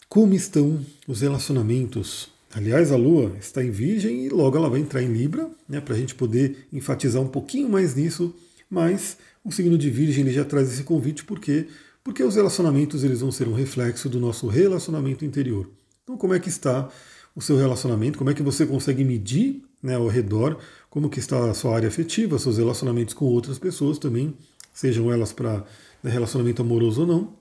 Como 0.07 0.33
estão 0.33 0.83
os 1.07 1.21
relacionamentos 1.21 2.31
Aliás, 2.53 2.91
a 2.91 2.97
Lua 2.97 3.31
está 3.39 3.63
em 3.63 3.71
Virgem 3.71 4.25
e 4.25 4.29
logo 4.29 4.57
ela 4.57 4.69
vai 4.69 4.81
entrar 4.81 5.01
em 5.01 5.11
Libra, 5.11 5.50
né, 5.67 5.79
para 5.79 5.95
a 5.95 5.97
gente 5.97 6.13
poder 6.13 6.67
enfatizar 6.71 7.21
um 7.21 7.27
pouquinho 7.27 7.69
mais 7.69 7.95
nisso. 7.95 8.35
Mas 8.69 9.17
o 9.43 9.51
signo 9.51 9.77
de 9.77 9.89
Virgem 9.89 10.25
ele 10.25 10.33
já 10.33 10.43
traz 10.43 10.71
esse 10.71 10.83
convite 10.83 11.23
porque 11.23 11.67
porque 12.03 12.23
os 12.23 12.35
relacionamentos 12.35 13.03
eles 13.03 13.21
vão 13.21 13.31
ser 13.31 13.47
um 13.47 13.53
reflexo 13.53 14.09
do 14.09 14.19
nosso 14.19 14.47
relacionamento 14.47 15.23
interior. 15.23 15.69
Então, 16.03 16.17
como 16.17 16.33
é 16.33 16.39
que 16.39 16.50
está 16.50 16.89
o 17.35 17.41
seu 17.41 17.57
relacionamento? 17.57 18.17
Como 18.17 18.29
é 18.29 18.33
que 18.33 18.43
você 18.43 18.65
consegue 18.65 19.03
medir 19.03 19.63
né, 19.81 19.95
ao 19.95 20.07
redor 20.07 20.59
como 20.89 21.09
que 21.09 21.19
está 21.19 21.50
a 21.50 21.53
sua 21.53 21.75
área 21.75 21.88
afetiva, 21.88 22.38
seus 22.38 22.57
relacionamentos 22.57 23.13
com 23.13 23.25
outras 23.25 23.57
pessoas 23.57 23.97
também, 23.97 24.33
sejam 24.73 25.11
elas 25.11 25.31
para 25.31 25.63
né, 26.03 26.11
relacionamento 26.11 26.61
amoroso 26.61 27.01
ou 27.01 27.07
não, 27.07 27.33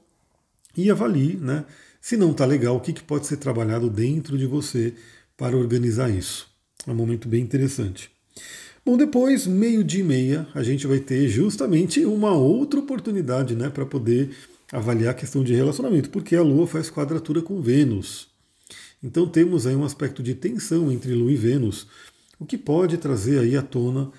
e 0.76 0.90
avalie, 0.90 1.36
né? 1.36 1.64
Se 2.00 2.16
não 2.16 2.30
está 2.30 2.46
legal, 2.46 2.76
o 2.76 2.80
que, 2.80 2.92
que 2.92 3.02
pode 3.02 3.26
ser 3.26 3.36
trabalhado 3.36 3.90
dentro 3.90 4.38
de 4.38 4.46
você 4.46 4.94
para 5.36 5.56
organizar 5.56 6.08
isso? 6.08 6.48
É 6.86 6.90
um 6.90 6.94
momento 6.94 7.28
bem 7.28 7.42
interessante. 7.42 8.10
Bom, 8.84 8.96
depois, 8.96 9.46
meio 9.46 9.84
dia 9.84 10.00
e 10.00 10.04
meia, 10.04 10.48
a 10.54 10.62
gente 10.62 10.86
vai 10.86 10.98
ter 10.98 11.28
justamente 11.28 12.04
uma 12.06 12.32
outra 12.32 12.80
oportunidade 12.80 13.54
né, 13.54 13.68
para 13.68 13.84
poder 13.84 14.30
avaliar 14.72 15.10
a 15.10 15.14
questão 15.14 15.44
de 15.44 15.54
relacionamento, 15.54 16.08
porque 16.08 16.34
a 16.34 16.42
Lua 16.42 16.66
faz 16.66 16.90
quadratura 16.90 17.42
com 17.42 17.60
Vênus. 17.60 18.28
Então 19.02 19.26
temos 19.26 19.66
aí 19.66 19.74
um 19.74 19.84
aspecto 19.84 20.22
de 20.22 20.34
tensão 20.34 20.90
entre 20.92 21.14
Lua 21.14 21.32
e 21.32 21.36
Vênus, 21.36 21.86
o 22.38 22.46
que 22.46 22.58
pode 22.58 22.98
trazer 22.98 23.38
aí 23.38 23.56
à 23.56 23.62
tona 23.62 24.10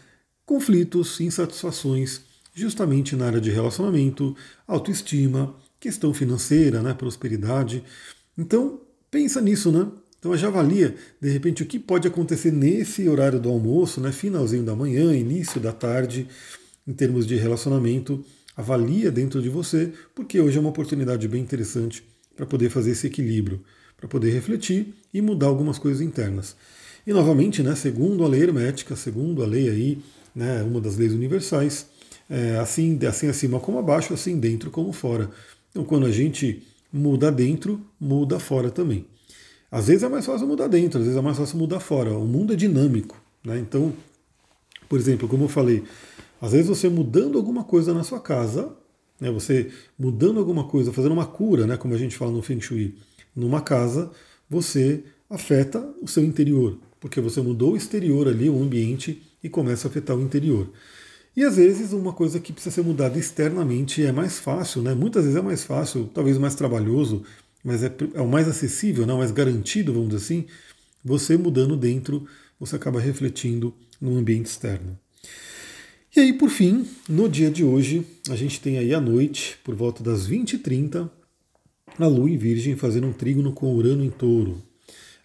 conflitos, 0.46 1.20
insatisfações, 1.20 2.22
justamente 2.54 3.16
na 3.16 3.26
área 3.26 3.42
de 3.42 3.50
relacionamento, 3.50 4.36
autoestima, 4.68 5.56
questão 5.80 6.14
financeira, 6.14 6.82
né, 6.82 6.94
prosperidade. 6.94 7.84
Então, 8.38 8.82
pensa 9.10 9.40
nisso, 9.42 9.72
né? 9.72 9.88
Então 10.20 10.38
já 10.38 10.50
avalia, 10.50 10.96
de 11.20 11.30
repente, 11.30 11.64
o 11.64 11.66
que 11.66 11.80
pode 11.80 12.08
acontecer 12.08 12.52
nesse 12.52 13.10
horário 13.10 13.40
do 13.40 13.50
almoço, 13.50 14.00
né, 14.00 14.12
finalzinho 14.12 14.64
da 14.64 14.76
manhã, 14.76 15.16
início 15.16 15.60
da 15.60 15.72
tarde, 15.72 16.28
em 16.88 16.94
termos 16.94 17.26
de 17.26 17.36
relacionamento. 17.36 18.24
Avalia 18.56 19.12
dentro 19.12 19.42
de 19.42 19.50
você, 19.50 19.92
porque 20.14 20.40
hoje 20.40 20.58
é 20.58 20.60
uma 20.60 20.70
oportunidade 20.70 21.28
bem 21.28 21.42
interessante 21.42 22.04
para 22.36 22.46
poder 22.46 22.70
fazer 22.70 22.92
esse 22.92 23.08
equilíbrio, 23.08 23.64
para 24.02 24.10
poder 24.10 24.32
refletir 24.32 24.96
e 25.14 25.22
mudar 25.22 25.46
algumas 25.46 25.78
coisas 25.78 26.02
internas. 26.02 26.56
E 27.06 27.14
novamente, 27.14 27.62
né, 27.62 27.76
segundo 27.76 28.26
a 28.26 28.28
lei 28.28 28.42
hermética, 28.42 28.96
segundo 28.96 29.44
a 29.44 29.46
lei 29.46 29.70
aí, 29.70 30.00
né, 30.36 30.64
uma 30.64 30.82
das 30.82 30.98
leis 30.98 31.14
universais, 31.14 31.86
é, 32.28 32.58
assim, 32.58 33.00
assim 33.06 33.28
acima 33.28 33.60
como 33.60 33.78
abaixo, 33.78 34.14
assim 34.14 34.40
dentro 34.40 34.72
como 34.72 34.92
fora. 34.92 35.30
Então, 35.70 35.84
quando 35.84 36.08
a 36.08 36.12
gente 36.12 36.64
muda 36.92 37.32
dentro, 37.32 37.80
muda 38.00 38.40
fora 38.40 38.72
também. 38.72 39.06
Às 39.72 39.88
vezes 39.88 40.04
é 40.04 40.10
mais 40.10 40.26
fácil 40.26 40.48
mudar 40.48 40.68
dentro, 40.68 41.00
às 41.00 41.06
vezes 41.06 41.18
é 41.18 41.22
mais 41.22 41.38
fácil 41.38 41.58
mudar 41.58 41.80
fora. 41.80 42.12
O 42.18 42.26
mundo 42.26 42.54
é 42.54 42.56
dinâmico. 42.56 43.22
Né? 43.44 43.60
Então, 43.60 43.94
por 44.90 45.00
exemplo, 45.00 45.28
como 45.28 45.46
eu 45.46 45.48
falei, 45.48 45.84
às 46.42 46.54
vezes 46.54 46.68
você 46.68 46.90
mudando 46.90 47.38
alguma 47.38 47.64
coisa 47.64 47.94
na 47.94 48.04
sua 48.04 48.20
casa, 48.20 48.74
né, 49.20 49.32
você 49.32 49.70
mudando 49.98 50.40
alguma 50.40 50.64
coisa, 50.64 50.92
fazendo 50.92 51.14
uma 51.14 51.26
cura, 51.26 51.68
né, 51.68 51.78
como 51.78 51.94
a 51.94 51.98
gente 51.98 52.18
fala 52.18 52.32
no 52.32 52.42
Feng 52.42 52.60
Shui, 52.60 52.96
numa 53.36 53.62
casa, 53.62 54.12
você 54.50 55.04
afeta 55.30 55.80
o 56.02 56.08
seu 56.08 56.24
interior, 56.24 56.78
porque 57.00 57.22
você 57.22 57.42
mudou 57.42 57.74
o 57.74 57.78
exterior 57.78 58.28
ali, 58.28 58.50
o 58.50 58.62
ambiente, 58.62 59.22
e 59.44 59.50
começa 59.50 59.88
a 59.88 59.90
afetar 59.90 60.16
o 60.16 60.22
interior. 60.22 60.70
E 61.36 61.44
às 61.44 61.56
vezes 61.56 61.94
uma 61.94 62.12
coisa 62.12 62.40
que 62.40 62.52
precisa 62.52 62.76
ser 62.76 62.82
mudada 62.82 63.18
externamente 63.18 64.04
é 64.04 64.12
mais 64.12 64.40
fácil, 64.40 64.82
né? 64.82 64.94
Muitas 64.94 65.24
vezes 65.24 65.38
é 65.38 65.42
mais 65.42 65.64
fácil, 65.64 66.10
talvez 66.14 66.38
mais 66.38 66.56
trabalhoso, 66.56 67.24
mas 67.64 67.84
é, 67.84 67.92
é 68.14 68.22
o 68.22 68.28
mais 68.28 68.48
acessível, 68.48 69.06
não, 69.06 69.20
mais 69.20 69.32
garantido, 69.32 69.94
vamos 69.94 70.10
dizer 70.10 70.24
assim. 70.24 70.46
Você 71.04 71.38
mudando 71.38 71.78
dentro, 71.78 72.28
você 72.60 72.76
acaba 72.76 73.00
refletindo 73.00 73.74
no 74.00 74.18
ambiente 74.18 74.48
externo. 74.48 74.98
E 76.14 76.20
aí, 76.20 76.34
por 76.34 76.50
fim, 76.50 76.86
no 77.08 77.30
dia 77.30 77.50
de 77.50 77.64
hoje, 77.64 78.06
a 78.30 78.36
gente 78.36 78.60
tem 78.60 78.78
aí 78.78 78.94
à 78.94 79.00
noite, 79.00 79.58
por 79.64 79.74
volta 79.74 80.04
das 80.04 80.28
20h30, 80.28 81.10
a 82.00 82.08
Lua 82.08 82.30
em 82.30 82.38
Virgem 82.38 82.76
fazendo 82.76 83.08
um 83.08 83.14
trígono 83.14 83.52
com 83.52 83.74
Urano 83.74 84.04
em 84.04 84.10
Touro. 84.10 84.62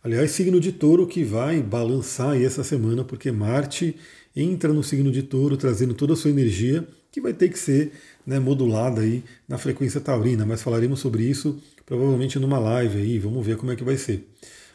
Aliás, 0.02 0.30
signo 0.30 0.61
de 0.61 0.73
Touro 0.73 1.06
que 1.06 1.25
vai 1.25 1.62
balançar 1.62 2.30
aí 2.30 2.44
essa 2.44 2.62
semana, 2.62 3.04
porque 3.04 3.32
Marte 3.32 3.96
entra 4.35 4.73
no 4.73 4.82
signo 4.82 5.11
de 5.11 5.23
Touro, 5.23 5.56
trazendo 5.56 5.94
toda 5.94 6.12
a 6.12 6.16
sua 6.16 6.30
energia, 6.30 6.87
que 7.11 7.20
vai 7.20 7.32
ter 7.32 7.49
que 7.49 7.58
ser 7.58 7.92
né, 8.26 8.38
modulada 8.38 9.00
aí 9.00 9.25
na 9.49 9.58
frequência 9.58 10.00
taurina, 10.00 10.44
mas 10.44 10.62
falaremos 10.62 11.00
sobre 11.00 11.23
isso 11.25 11.61
provavelmente 11.87 12.38
numa 12.38 12.58
live 12.58 12.99
aí, 12.99 13.18
vamos 13.18 13.46
ver 13.46 13.56
como 13.56 13.70
é 13.70 13.76
que 13.76 13.85
vai 13.85 13.96
ser. 13.96 14.28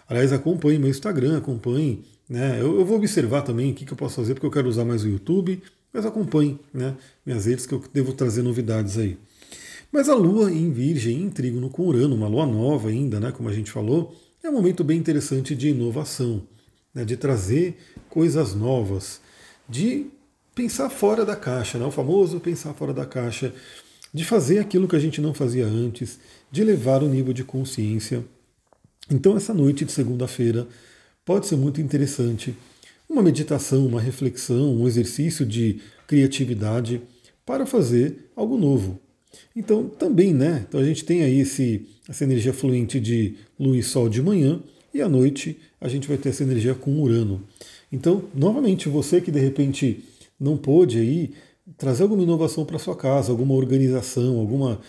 Aliás, 0.07 0.31
acompanhe 0.31 0.79
meu 0.79 0.89
Instagram, 0.89 1.38
acompanhe, 1.38 2.03
né, 2.27 2.57
eu, 2.60 2.79
eu 2.79 2.86
vou 2.86 2.98
observar 2.98 3.41
também 3.41 3.71
o 3.71 3.75
que, 3.75 3.86
que 3.86 3.91
eu 3.91 3.98
posso 3.98 4.15
fazer, 4.15 4.33
porque 4.33 4.45
eu 4.45 4.51
quero 4.51 4.69
usar 4.69 4.86
mais 4.86 5.03
o 5.03 5.10
YouTube, 5.10 5.62
mas 5.93 6.05
acompanhe 6.05 6.57
né, 6.74 6.95
minhas 7.25 7.45
redes 7.45 7.65
que 7.65 7.74
eu 7.74 7.83
devo 7.93 8.13
trazer 8.13 8.41
novidades 8.41 8.98
aí. 8.98 9.17
Mas 9.91 10.07
a 10.07 10.15
Lua 10.15 10.50
em 10.50 10.71
Virgem, 10.71 11.21
em 11.21 11.29
trígono 11.29 11.69
com 11.69 11.86
Urano, 11.86 12.15
uma 12.15 12.27
Lua 12.27 12.45
nova 12.45 12.88
ainda, 12.88 13.19
né, 13.19 13.31
como 13.31 13.50
a 13.50 13.53
gente 13.53 13.69
falou, 13.69 14.15
é 14.41 14.50
um 14.50 14.53
momento 14.53 14.86
bem 14.86 14.98
interessante 14.98 15.53
de 15.53 15.69
inovação, 15.69 16.43
né, 16.95 17.03
de 17.03 17.17
trazer 17.17 17.77
coisas 18.10 18.55
novas, 18.55 19.19
de 19.67 20.07
pensar 20.55 20.89
fora 20.89 21.25
da 21.25 21.36
caixa, 21.36 21.77
né, 21.77 21.86
o 21.86 21.91
famoso 21.91 22.39
pensar 22.39 22.74
fora 22.74 22.93
da 22.93 23.05
caixa, 23.05 23.53
de 24.13 24.24
fazer 24.24 24.60
aquilo 24.60 24.88
que 24.88 24.95
a 24.95 25.00
gente 25.00 25.19
não 25.19 25.33
fazia 25.33 25.65
antes, 25.65 26.19
de 26.50 26.63
levar 26.63 27.03
o 27.03 27.10
nível 27.10 27.33
de 27.33 27.43
consciência. 27.43 28.24
Então, 29.10 29.36
essa 29.36 29.53
noite 29.53 29.83
de 29.83 29.91
segunda-feira 29.91 30.67
pode 31.25 31.48
ser 31.48 31.57
muito 31.57 31.81
interessante 31.81 32.55
uma 33.10 33.21
meditação, 33.21 33.86
uma 33.86 34.00
reflexão, 34.00 34.74
um 34.74 34.88
exercício 34.88 35.45
de 35.45 35.81
criatividade 36.07 37.01
para 37.45 37.65
fazer 37.65 38.31
algo 38.38 38.57
novo. 38.57 38.98
Então, 39.55 39.88
também, 39.88 40.33
né? 40.33 40.65
Então 40.67 40.79
a 40.79 40.83
gente 40.83 41.03
tem 41.05 41.23
aí 41.23 41.39
esse, 41.39 41.88
essa 42.07 42.23
energia 42.23 42.53
fluente 42.53 43.00
de 43.00 43.35
lua 43.59 43.77
e 43.77 43.83
sol 43.83 44.09
de 44.09 44.21
manhã, 44.21 44.59
e 44.93 45.01
à 45.01 45.07
noite 45.07 45.57
a 45.79 45.88
gente 45.88 46.07
vai 46.07 46.17
ter 46.17 46.29
essa 46.29 46.43
energia 46.43 46.75
com 46.75 47.01
Urano. 47.01 47.41
Então, 47.91 48.23
novamente, 48.33 48.89
você 48.89 49.19
que 49.21 49.31
de 49.31 49.39
repente 49.39 50.03
não 50.39 50.57
pôde 50.57 51.00
aí 51.00 51.31
trazer 51.77 52.03
alguma 52.03 52.23
inovação 52.23 52.65
para 52.65 52.79
sua 52.79 52.95
casa, 52.95 53.31
alguma 53.31 53.53
organização, 53.53 54.39
alguma 54.39 54.79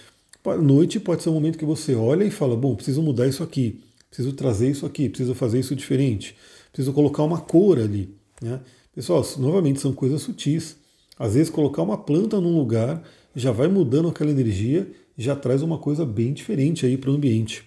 noite 0.60 0.98
pode 0.98 1.22
ser 1.22 1.28
um 1.28 1.34
momento 1.34 1.58
que 1.58 1.64
você 1.64 1.94
olha 1.94 2.24
e 2.24 2.30
fala, 2.30 2.56
bom, 2.56 2.74
preciso 2.74 3.02
mudar 3.02 3.28
isso 3.28 3.42
aqui, 3.42 3.80
preciso 4.08 4.32
trazer 4.32 4.70
isso 4.70 4.84
aqui, 4.84 5.08
preciso 5.08 5.34
fazer 5.34 5.60
isso 5.60 5.76
diferente 5.76 6.34
preciso 6.72 6.92
colocar 6.92 7.22
uma 7.22 7.38
cor 7.38 7.78
ali. 7.78 8.16
Né? 8.40 8.58
Pessoal, 8.94 9.24
novamente 9.38 9.80
são 9.80 9.92
coisas 9.92 10.22
sutis. 10.22 10.76
Às 11.18 11.34
vezes 11.34 11.50
colocar 11.50 11.82
uma 11.82 11.98
planta 11.98 12.40
num 12.40 12.56
lugar 12.56 13.02
já 13.34 13.52
vai 13.52 13.68
mudando 13.68 14.08
aquela 14.08 14.30
energia, 14.30 14.90
já 15.16 15.36
traz 15.36 15.62
uma 15.62 15.78
coisa 15.78 16.04
bem 16.04 16.32
diferente 16.32 16.86
aí 16.86 16.96
para 16.96 17.10
o 17.10 17.14
ambiente. 17.14 17.64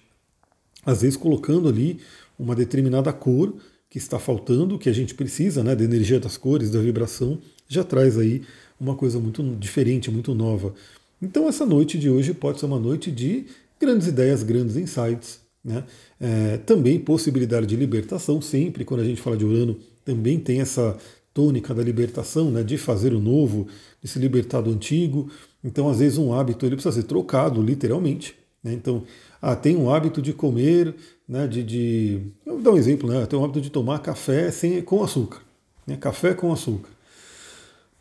Às 0.86 1.02
vezes 1.02 1.18
colocando 1.18 1.68
ali 1.68 2.00
uma 2.38 2.56
determinada 2.56 3.12
cor 3.12 3.56
que 3.90 3.98
está 3.98 4.20
faltando, 4.20 4.78
que 4.78 4.90
a 4.90 4.94
gente 4.94 5.16
precisa, 5.16 5.64
né, 5.64 5.76
da 5.76 5.84
energia 5.84 6.20
das 6.20 6.38
cores, 6.38 6.70
da 6.70 6.80
vibração, 6.80 7.40
já 7.68 7.84
traz 7.84 8.18
aí 8.18 8.42
uma 8.80 8.96
coisa 8.96 9.20
muito 9.20 9.42
diferente, 9.58 10.12
muito 10.12 10.36
nova. 10.36 10.74
Então 11.22 11.48
essa 11.48 11.66
noite 11.66 11.98
de 11.98 12.10
hoje 12.10 12.34
pode 12.34 12.60
ser 12.60 12.66
uma 12.66 12.80
noite 12.80 13.12
de 13.12 13.46
grandes 13.80 14.08
ideias, 14.08 14.44
grandes 14.44 14.76
insights, 14.76 15.40
né? 15.64 15.84
É, 16.20 16.58
também 16.58 17.00
possibilidade 17.00 17.66
de 17.66 17.76
libertação, 17.76 18.42
sempre 18.42 18.86
quando 18.86 19.00
a 19.00 19.04
gente 19.04 19.22
fala 19.22 19.36
de 19.36 19.46
Urano, 19.46 19.80
também 20.04 20.40
tem 20.40 20.62
essa 20.62 20.96
tônica 21.36 21.74
da 21.74 21.84
libertação, 21.84 22.50
né, 22.50 22.64
de 22.64 22.78
fazer 22.78 23.14
o 23.14 23.20
novo, 23.20 23.68
de 24.02 24.08
se 24.08 24.18
libertar 24.18 24.62
do 24.62 24.72
antigo. 24.72 25.30
Então, 25.62 25.90
às 25.90 26.00
vezes, 26.00 26.18
um 26.18 26.34
hábito 26.34 26.66
ele 26.66 26.78
precisa 26.78 26.96
ser 26.96 27.04
trocado, 27.04 27.62
literalmente. 27.62 28.34
Né? 28.64 28.74
Então, 28.74 29.04
ah, 29.42 29.54
tem 29.54 29.76
um 29.76 29.94
hábito 29.94 30.22
de 30.22 30.32
comer, 30.32 30.96
né, 31.28 31.46
de, 31.46 31.62
de. 31.62 32.22
Eu 32.46 32.54
vou 32.54 32.62
dar 32.64 32.72
um 32.72 32.78
exemplo, 32.78 33.10
né? 33.10 33.26
Tem 33.26 33.38
um 33.38 33.44
hábito 33.44 33.60
de 33.60 33.70
tomar 33.70 34.00
café 34.00 34.50
sem, 34.50 34.82
com 34.82 35.04
açúcar. 35.04 35.42
Né? 35.86 35.98
Café 35.98 36.34
com 36.34 36.54
açúcar. 36.54 36.90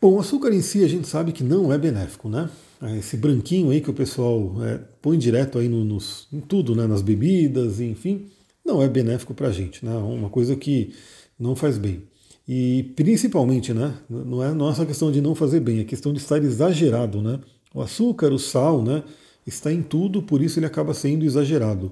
Bom, 0.01 0.13
o 0.13 0.19
açúcar 0.19 0.53
em 0.53 0.61
si 0.61 0.83
a 0.83 0.87
gente 0.87 1.07
sabe 1.07 1.33
que 1.33 1.43
não 1.43 1.73
é 1.73 1.77
benéfico, 1.77 2.29
né? 2.29 2.49
É, 2.81 2.97
esse 2.97 3.17
branquinho 3.17 3.69
aí 3.69 3.81
que 3.81 3.89
o 3.89 3.93
pessoal 3.93 4.53
é, 4.63 4.79
põe 5.01 5.17
direto 5.17 5.59
aí 5.59 5.67
no, 5.67 5.83
nos, 5.83 6.27
em 6.31 6.39
tudo, 6.39 6.73
né, 6.73 6.87
nas 6.87 7.01
bebidas, 7.01 7.81
enfim, 7.81 8.27
não 8.65 8.81
é 8.81 8.87
benéfico 8.87 9.33
para 9.33 9.47
a 9.47 9.51
gente, 9.51 9.85
né, 9.85 9.93
é 9.93 9.97
uma 9.97 10.29
coisa 10.29 10.55
que 10.55 10.93
não 11.39 11.55
faz 11.55 11.77
bem. 11.77 12.03
E 12.47 12.83
principalmente, 12.95 13.73
né, 13.73 13.95
não 14.09 14.43
é 14.43 14.53
nossa 14.53 14.85
questão 14.85 15.11
de 15.11 15.19
não 15.19 15.33
fazer 15.33 15.59
bem, 15.59 15.79
é 15.79 15.83
questão 15.83 16.13
de 16.13 16.19
estar 16.19 16.43
exagerado, 16.43 17.21
né. 17.21 17.39
O 17.73 17.81
açúcar, 17.81 18.31
o 18.31 18.39
sal, 18.39 18.81
né, 18.81 19.03
está 19.45 19.71
em 19.71 19.81
tudo, 19.81 20.21
por 20.21 20.41
isso 20.41 20.59
ele 20.59 20.65
acaba 20.65 20.93
sendo 20.93 21.25
exagerado. 21.25 21.91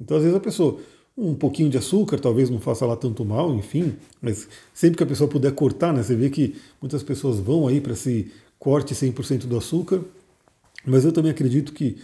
Então, 0.00 0.16
às 0.16 0.22
vezes 0.22 0.36
a 0.36 0.40
pessoa, 0.40 0.78
um 1.16 1.34
pouquinho 1.34 1.68
de 1.68 1.76
açúcar 1.76 2.18
talvez 2.18 2.48
não 2.48 2.58
faça 2.58 2.86
lá 2.86 2.96
tanto 2.96 3.24
mal, 3.24 3.54
enfim, 3.54 3.94
mas 4.22 4.48
sempre 4.72 4.96
que 4.96 5.02
a 5.02 5.06
pessoa 5.06 5.28
puder 5.28 5.52
cortar, 5.52 5.92
né, 5.92 6.02
você 6.02 6.14
vê 6.14 6.30
que 6.30 6.56
muitas 6.80 7.02
pessoas 7.02 7.38
vão 7.38 7.68
aí 7.68 7.80
para 7.80 7.92
esse 7.92 8.32
corte 8.58 8.94
100% 8.94 9.46
do 9.46 9.56
açúcar, 9.56 10.00
mas 10.84 11.04
eu 11.04 11.12
também 11.12 11.30
acredito 11.30 11.72
que 11.72 11.98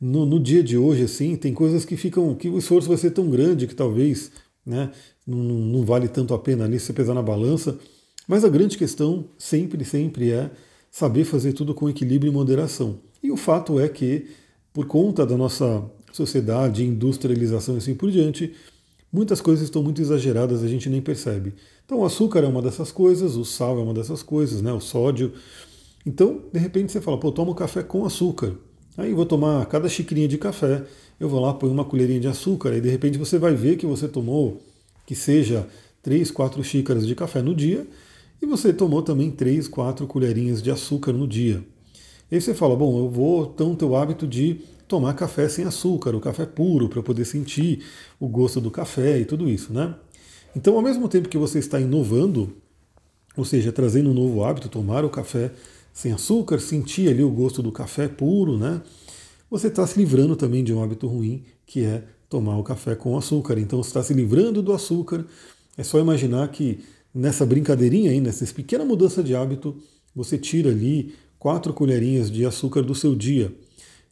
no, 0.00 0.26
no, 0.26 0.38
dia 0.38 0.62
de 0.62 0.76
hoje, 0.76 1.04
assim, 1.04 1.36
tem 1.36 1.54
coisas 1.54 1.84
que 1.84 1.96
ficam. 1.96 2.34
que 2.34 2.48
o 2.48 2.58
esforço 2.58 2.88
vai 2.88 2.98
ser 2.98 3.10
tão 3.10 3.30
grande 3.30 3.66
que 3.66 3.74
talvez 3.74 4.30
né, 4.66 4.90
não, 5.26 5.38
não 5.38 5.84
vale 5.84 6.08
tanto 6.08 6.34
a 6.34 6.38
pena 6.38 6.64
ali 6.64 6.80
se 6.80 6.92
pesar 6.92 7.14
na 7.14 7.22
balança. 7.22 7.78
Mas 8.26 8.44
a 8.44 8.48
grande 8.48 8.76
questão 8.76 9.26
sempre, 9.38 9.84
sempre 9.84 10.32
é 10.32 10.50
saber 10.90 11.24
fazer 11.24 11.52
tudo 11.52 11.74
com 11.74 11.88
equilíbrio 11.88 12.30
e 12.30 12.34
moderação. 12.34 12.98
E 13.22 13.30
o 13.30 13.36
fato 13.36 13.78
é 13.78 13.88
que, 13.88 14.26
por 14.72 14.86
conta 14.86 15.24
da 15.24 15.36
nossa 15.36 15.84
sociedade, 16.12 16.84
industrialização 16.84 17.74
e 17.74 17.78
assim 17.78 17.94
por 17.94 18.10
diante, 18.10 18.54
muitas 19.12 19.40
coisas 19.40 19.64
estão 19.64 19.82
muito 19.82 20.00
exageradas, 20.00 20.62
a 20.62 20.68
gente 20.68 20.88
nem 20.88 21.00
percebe. 21.00 21.54
Então, 21.84 22.00
o 22.00 22.04
açúcar 22.04 22.40
é 22.40 22.46
uma 22.46 22.62
dessas 22.62 22.90
coisas, 22.90 23.36
o 23.36 23.44
sal 23.44 23.78
é 23.78 23.82
uma 23.82 23.94
dessas 23.94 24.22
coisas, 24.22 24.60
né, 24.60 24.72
o 24.72 24.80
sódio. 24.80 25.32
Então, 26.04 26.42
de 26.52 26.58
repente 26.58 26.90
você 26.90 27.00
fala, 27.00 27.18
pô, 27.18 27.30
tomo 27.30 27.54
café 27.54 27.82
com 27.82 28.04
açúcar. 28.04 28.56
Aí 28.96 29.12
vou 29.12 29.26
tomar 29.26 29.64
cada 29.66 29.88
xicrinha 29.88 30.26
de 30.26 30.38
café, 30.38 30.82
eu 31.20 31.28
vou 31.28 31.40
lá, 31.40 31.52
põe 31.52 31.70
uma 31.70 31.84
colherinha 31.84 32.20
de 32.20 32.28
açúcar, 32.28 32.74
e 32.74 32.80
de 32.80 32.88
repente 32.88 33.18
você 33.18 33.38
vai 33.38 33.54
ver 33.54 33.76
que 33.76 33.86
você 33.86 34.08
tomou, 34.08 34.62
que 35.04 35.14
seja 35.14 35.66
3, 36.02 36.30
4 36.30 36.62
xícaras 36.64 37.06
de 37.06 37.14
café 37.14 37.42
no 37.42 37.54
dia, 37.54 37.86
e 38.40 38.46
você 38.46 38.72
tomou 38.72 39.02
também 39.02 39.30
3, 39.30 39.68
4 39.68 40.06
colherinhas 40.06 40.62
de 40.62 40.70
açúcar 40.70 41.12
no 41.12 41.26
dia. 41.26 41.62
E 42.30 42.34
aí 42.34 42.40
você 42.40 42.54
fala, 42.54 42.74
bom, 42.74 42.98
eu 42.98 43.10
vou 43.10 43.52
então 43.54 43.74
ter 43.74 43.84
o 43.84 43.96
hábito 43.96 44.26
de 44.26 44.60
tomar 44.88 45.14
café 45.14 45.48
sem 45.48 45.64
açúcar, 45.64 46.14
o 46.14 46.20
café 46.20 46.46
puro, 46.46 46.88
para 46.88 47.02
poder 47.02 47.24
sentir 47.24 47.84
o 48.18 48.28
gosto 48.28 48.60
do 48.60 48.70
café 48.70 49.18
e 49.18 49.24
tudo 49.24 49.48
isso, 49.48 49.72
né? 49.72 49.94
Então, 50.54 50.74
ao 50.74 50.82
mesmo 50.82 51.08
tempo 51.08 51.28
que 51.28 51.36
você 51.36 51.58
está 51.58 51.78
inovando, 51.78 52.56
ou 53.36 53.44
seja, 53.44 53.70
trazendo 53.70 54.10
um 54.10 54.14
novo 54.14 54.42
hábito, 54.42 54.68
tomar 54.68 55.04
o 55.04 55.10
café 55.10 55.52
sem 55.96 56.12
açúcar, 56.12 56.58
sentir 56.60 57.08
ali 57.08 57.24
o 57.24 57.30
gosto 57.30 57.62
do 57.62 57.72
café 57.72 58.06
puro, 58.06 58.58
né? 58.58 58.82
você 59.50 59.68
está 59.68 59.86
se 59.86 59.98
livrando 59.98 60.36
também 60.36 60.62
de 60.62 60.70
um 60.70 60.82
hábito 60.82 61.06
ruim, 61.06 61.42
que 61.64 61.84
é 61.84 62.04
tomar 62.28 62.58
o 62.58 62.62
café 62.62 62.94
com 62.94 63.16
açúcar. 63.16 63.58
Então 63.58 63.82
você 63.82 63.88
está 63.88 64.02
se 64.02 64.12
livrando 64.12 64.60
do 64.60 64.74
açúcar. 64.74 65.24
É 65.74 65.82
só 65.82 65.98
imaginar 65.98 66.46
que 66.48 66.80
nessa 67.14 67.46
brincadeirinha 67.46 68.10
aí, 68.10 68.20
nessa 68.20 68.44
pequena 68.52 68.84
mudança 68.84 69.22
de 69.22 69.34
hábito, 69.34 69.74
você 70.14 70.36
tira 70.36 70.68
ali 70.68 71.14
quatro 71.38 71.72
colherinhas 71.72 72.30
de 72.30 72.44
açúcar 72.44 72.82
do 72.82 72.94
seu 72.94 73.14
dia. 73.14 73.50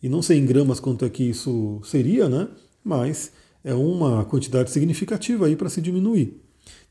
E 0.02 0.08
não 0.08 0.22
sei 0.22 0.38
em 0.38 0.46
gramas 0.46 0.80
quanto 0.80 1.04
é 1.04 1.10
que 1.10 1.24
isso 1.24 1.82
seria, 1.84 2.30
né? 2.30 2.48
Mas 2.82 3.30
é 3.62 3.74
uma 3.74 4.24
quantidade 4.24 4.70
significativa 4.70 5.44
aí 5.44 5.54
para 5.54 5.68
se 5.68 5.82
diminuir. 5.82 6.40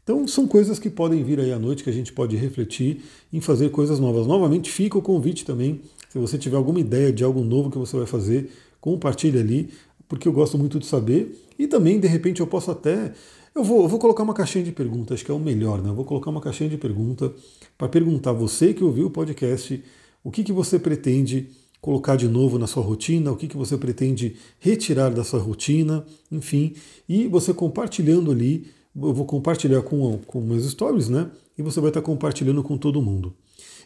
Então 0.04 0.28
são 0.28 0.46
coisas 0.46 0.80
que 0.80 0.90
podem 0.90 1.24
vir 1.24 1.40
aí 1.40 1.52
à 1.52 1.60
noite 1.60 1.84
que 1.84 1.90
a 1.90 1.94
gente 1.94 2.12
pode 2.12 2.36
refletir 2.36 3.02
em 3.32 3.40
fazer 3.40 3.70
coisas 3.70 4.00
novas. 4.00 4.28
Novamente 4.28 4.70
fica 4.70 4.98
o 4.98 5.02
convite 5.02 5.46
também, 5.46 5.82
se 6.10 6.20
você 6.20 6.38
tiver 6.38 6.58
alguma 6.58 6.80
ideia 6.80 7.12
de 7.12 7.24
algo 7.24 7.42
novo 7.42 7.72
que 7.72 7.78
você 7.78 7.98
vai 7.98 8.06
fazer, 8.06 8.52
compartilhe 8.80 9.40
ali, 9.40 9.70
porque 10.08 10.28
eu 10.28 10.34
gosto 10.34 10.58
muito 10.60 10.78
de 10.78 10.86
saber. 10.86 11.44
E 11.58 11.68
também, 11.68 12.00
de 12.00 12.08
repente, 12.08 12.40
eu 12.40 12.46
posso 12.46 12.70
até. 12.70 13.14
Eu 13.56 13.64
vou, 13.64 13.82
eu 13.84 13.88
vou 13.88 13.98
colocar 13.98 14.22
uma 14.22 14.34
caixinha 14.34 14.64
de 14.64 14.72
perguntas, 14.72 15.16
acho 15.16 15.26
que 15.26 15.32
é 15.32 15.34
o 15.34 15.40
melhor, 15.40 15.82
né? 15.82 15.90
Eu 15.90 15.96
vou 15.96 16.06
colocar 16.06 16.30
uma 16.30 16.42
caixinha 16.42 16.70
de 16.70 16.78
pergunta 16.78 17.34
para 17.78 17.88
perguntar 17.88 18.32
você 18.32 18.74
que 18.74 18.84
ouviu 18.84 19.08
o 19.08 19.10
podcast, 19.10 19.84
o 20.24 20.30
que, 20.30 20.44
que 20.44 20.52
você 20.52 20.78
pretende 20.78 21.50
colocar 21.82 22.16
de 22.16 22.28
novo 22.28 22.60
na 22.60 22.68
sua 22.68 22.84
rotina, 22.84 23.32
o 23.32 23.36
que, 23.36 23.48
que 23.48 23.58
você 23.58 23.78
pretende 23.78 24.36
retirar 24.60 25.10
da 25.10 25.24
sua 25.24 25.40
rotina, 25.40 26.06
enfim, 26.32 26.74
e 27.10 27.28
você 27.28 27.54
compartilhando 27.54 28.32
ali, 28.32 28.68
eu 28.96 29.14
vou 29.14 29.26
compartilhar 29.26 29.82
com, 29.82 30.20
com 30.28 30.42
meus 30.42 30.70
stories, 30.70 31.10
né? 31.10 31.30
E 31.58 31.62
você 31.62 31.80
vai 31.80 31.90
estar 31.90 32.02
compartilhando 32.02 32.62
com 32.64 32.78
todo 32.78 33.02
mundo. 33.02 33.34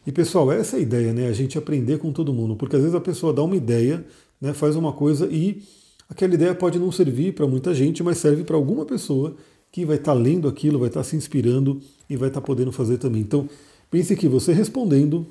E 0.06 0.12
pessoal, 0.12 0.52
essa 0.52 0.78
é 0.78 0.80
a 0.80 0.82
ideia, 0.82 1.14
né? 1.14 1.28
A 1.28 1.34
gente 1.34 1.58
aprender 1.58 1.98
com 1.98 2.12
todo 2.12 2.34
mundo, 2.34 2.56
porque 2.56 2.76
às 2.76 2.82
vezes 2.82 2.96
a 2.96 3.02
pessoa 3.02 3.34
dá 3.34 3.44
uma 3.44 3.56
ideia, 3.56 4.06
né, 4.40 4.54
faz 4.54 4.76
uma 4.76 4.94
coisa 4.94 5.28
e 5.28 5.62
aquela 6.10 6.34
ideia 6.34 6.56
pode 6.56 6.80
não 6.80 6.92
servir 6.92 7.34
para 7.34 7.48
muita 7.48 7.74
gente, 7.74 8.04
mas 8.04 8.18
serve 8.18 8.44
para 8.44 8.56
alguma 8.56 8.86
pessoa 8.86 9.36
que 9.72 9.86
vai 9.86 9.98
estar 9.98 10.14
lendo 10.14 10.48
aquilo, 10.48 10.80
vai 10.80 10.88
estar 10.88 11.04
se 11.04 11.16
inspirando 11.16 11.82
e 12.10 12.16
vai 12.16 12.30
estar 12.30 12.42
podendo 12.42 12.72
fazer 12.72 12.98
também. 12.98 13.22
Então, 13.22 13.50
pense 13.92 14.16
que 14.16 14.28
você 14.28 14.54
respondendo 14.54 15.26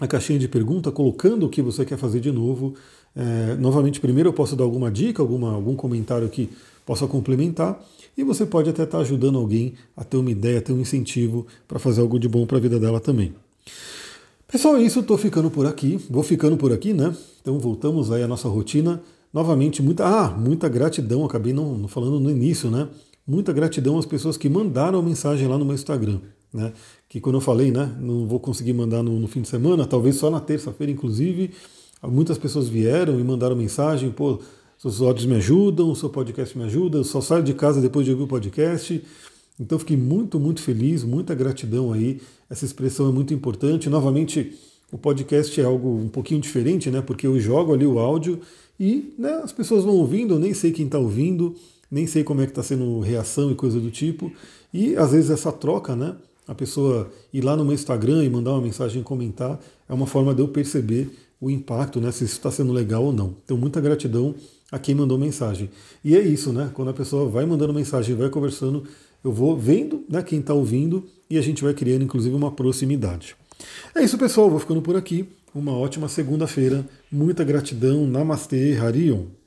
a 0.00 0.06
caixinha 0.06 0.38
de 0.38 0.48
pergunta, 0.48 0.90
colocando 0.90 1.44
o 1.44 1.50
que 1.50 1.60
você 1.60 1.84
quer 1.84 1.98
fazer 1.98 2.20
de 2.20 2.32
novo. 2.32 2.74
É, 3.14 3.54
novamente, 3.56 4.00
primeiro 4.00 4.30
eu 4.30 4.32
posso 4.32 4.56
dar 4.56 4.64
alguma 4.64 4.90
dica, 4.90 5.22
alguma, 5.22 5.52
algum 5.52 5.76
comentário 5.76 6.28
que 6.30 6.48
possa 6.90 7.06
complementar, 7.06 7.80
e 8.18 8.24
você 8.24 8.44
pode 8.44 8.68
até 8.68 8.82
estar 8.82 8.98
ajudando 8.98 9.38
alguém 9.38 9.74
a 9.96 10.02
ter 10.02 10.16
uma 10.16 10.28
ideia, 10.28 10.60
ter 10.60 10.72
um 10.72 10.80
incentivo 10.80 11.46
para 11.68 11.78
fazer 11.78 12.00
algo 12.00 12.18
de 12.18 12.28
bom 12.28 12.44
para 12.44 12.56
a 12.56 12.60
vida 12.60 12.80
dela 12.80 12.98
também. 12.98 13.32
Pessoal, 14.48 14.76
é 14.76 14.82
isso, 14.82 14.98
estou 14.98 15.16
ficando 15.16 15.52
por 15.52 15.68
aqui, 15.68 16.00
vou 16.10 16.24
ficando 16.24 16.56
por 16.56 16.72
aqui, 16.72 16.92
né? 16.92 17.14
Então 17.40 17.60
voltamos 17.60 18.10
aí 18.10 18.24
à 18.24 18.26
nossa 18.26 18.48
rotina. 18.48 19.00
Novamente, 19.32 19.80
muita, 19.80 20.04
ah, 20.04 20.30
muita 20.30 20.68
gratidão, 20.68 21.24
acabei 21.24 21.52
não, 21.52 21.78
não 21.78 21.86
falando 21.86 22.18
no 22.18 22.28
início, 22.28 22.68
né? 22.68 22.88
Muita 23.24 23.52
gratidão 23.52 23.96
às 23.96 24.04
pessoas 24.04 24.36
que 24.36 24.48
mandaram 24.48 25.00
mensagem 25.00 25.46
lá 25.46 25.56
no 25.56 25.64
meu 25.64 25.76
Instagram. 25.76 26.18
Né? 26.52 26.72
Que 27.08 27.20
quando 27.20 27.36
eu 27.36 27.40
falei, 27.40 27.70
né, 27.70 27.94
não 28.00 28.26
vou 28.26 28.40
conseguir 28.40 28.72
mandar 28.72 29.00
no, 29.00 29.16
no 29.20 29.28
fim 29.28 29.42
de 29.42 29.48
semana, 29.48 29.86
talvez 29.86 30.16
só 30.16 30.28
na 30.28 30.40
terça-feira, 30.40 30.90
inclusive, 30.90 31.52
muitas 32.02 32.36
pessoas 32.36 32.68
vieram 32.68 33.20
e 33.20 33.22
mandaram 33.22 33.54
mensagem, 33.54 34.10
pô, 34.10 34.40
seus 34.80 35.02
áudios 35.02 35.26
me 35.26 35.34
ajudam, 35.34 35.90
o 35.90 35.94
seu 35.94 36.08
podcast 36.08 36.56
me 36.56 36.64
ajuda, 36.64 36.96
eu 36.96 37.04
só 37.04 37.20
saio 37.20 37.42
de 37.42 37.52
casa 37.52 37.82
depois 37.82 38.06
de 38.06 38.12
ouvir 38.12 38.22
o 38.22 38.26
podcast. 38.26 39.04
Então 39.60 39.78
fiquei 39.78 39.94
muito, 39.94 40.40
muito 40.40 40.62
feliz, 40.62 41.04
muita 41.04 41.34
gratidão 41.34 41.92
aí. 41.92 42.18
Essa 42.48 42.64
expressão 42.64 43.06
é 43.06 43.12
muito 43.12 43.34
importante. 43.34 43.90
Novamente, 43.90 44.58
o 44.90 44.96
podcast 44.96 45.60
é 45.60 45.64
algo 45.64 45.98
um 45.98 46.08
pouquinho 46.08 46.40
diferente, 46.40 46.90
né? 46.90 47.02
Porque 47.02 47.26
eu 47.26 47.38
jogo 47.38 47.74
ali 47.74 47.84
o 47.84 47.98
áudio 47.98 48.40
e 48.78 49.12
né, 49.18 49.42
as 49.44 49.52
pessoas 49.52 49.84
vão 49.84 49.96
ouvindo, 49.96 50.32
eu 50.32 50.38
nem 50.38 50.54
sei 50.54 50.72
quem 50.72 50.86
está 50.86 50.98
ouvindo, 50.98 51.54
nem 51.90 52.06
sei 52.06 52.24
como 52.24 52.40
é 52.40 52.46
que 52.46 52.52
está 52.52 52.62
sendo 52.62 53.00
reação 53.00 53.50
e 53.50 53.54
coisa 53.54 53.78
do 53.78 53.90
tipo. 53.90 54.32
E 54.72 54.96
às 54.96 55.12
vezes 55.12 55.28
essa 55.28 55.52
troca, 55.52 55.94
né? 55.94 56.16
A 56.48 56.54
pessoa 56.54 57.12
ir 57.34 57.42
lá 57.42 57.54
no 57.54 57.66
meu 57.66 57.74
Instagram 57.74 58.24
e 58.24 58.30
mandar 58.30 58.52
uma 58.52 58.62
mensagem 58.62 59.02
comentar 59.02 59.60
é 59.86 59.92
uma 59.92 60.06
forma 60.06 60.34
de 60.34 60.40
eu 60.40 60.48
perceber 60.48 61.10
o 61.40 61.50
impacto, 61.50 62.00
né, 62.00 62.12
se 62.12 62.24
isso 62.24 62.34
está 62.34 62.50
sendo 62.50 62.72
legal 62.72 63.04
ou 63.04 63.12
não. 63.12 63.34
Então, 63.42 63.56
muita 63.56 63.80
gratidão 63.80 64.34
a 64.70 64.78
quem 64.78 64.94
mandou 64.94 65.18
mensagem. 65.18 65.70
E 66.04 66.16
é 66.16 66.20
isso, 66.20 66.52
né? 66.52 66.70
Quando 66.74 66.88
a 66.88 66.94
pessoa 66.94 67.28
vai 67.28 67.44
mandando 67.44 67.74
mensagem, 67.74 68.14
vai 68.14 68.28
conversando, 68.28 68.84
eu 69.24 69.32
vou 69.32 69.56
vendo 69.56 70.04
né, 70.08 70.22
quem 70.22 70.40
está 70.40 70.54
ouvindo 70.54 71.06
e 71.28 71.36
a 71.36 71.42
gente 71.42 71.62
vai 71.62 71.74
criando, 71.74 72.04
inclusive, 72.04 72.34
uma 72.34 72.50
proximidade. 72.50 73.36
É 73.94 74.02
isso, 74.02 74.16
pessoal. 74.16 74.48
Vou 74.48 74.58
ficando 74.58 74.80
por 74.80 74.96
aqui. 74.96 75.28
Uma 75.54 75.72
ótima 75.72 76.08
segunda-feira. 76.08 76.86
Muita 77.10 77.44
gratidão. 77.44 78.06
Namastê, 78.06 78.76
Harion. 78.76 79.39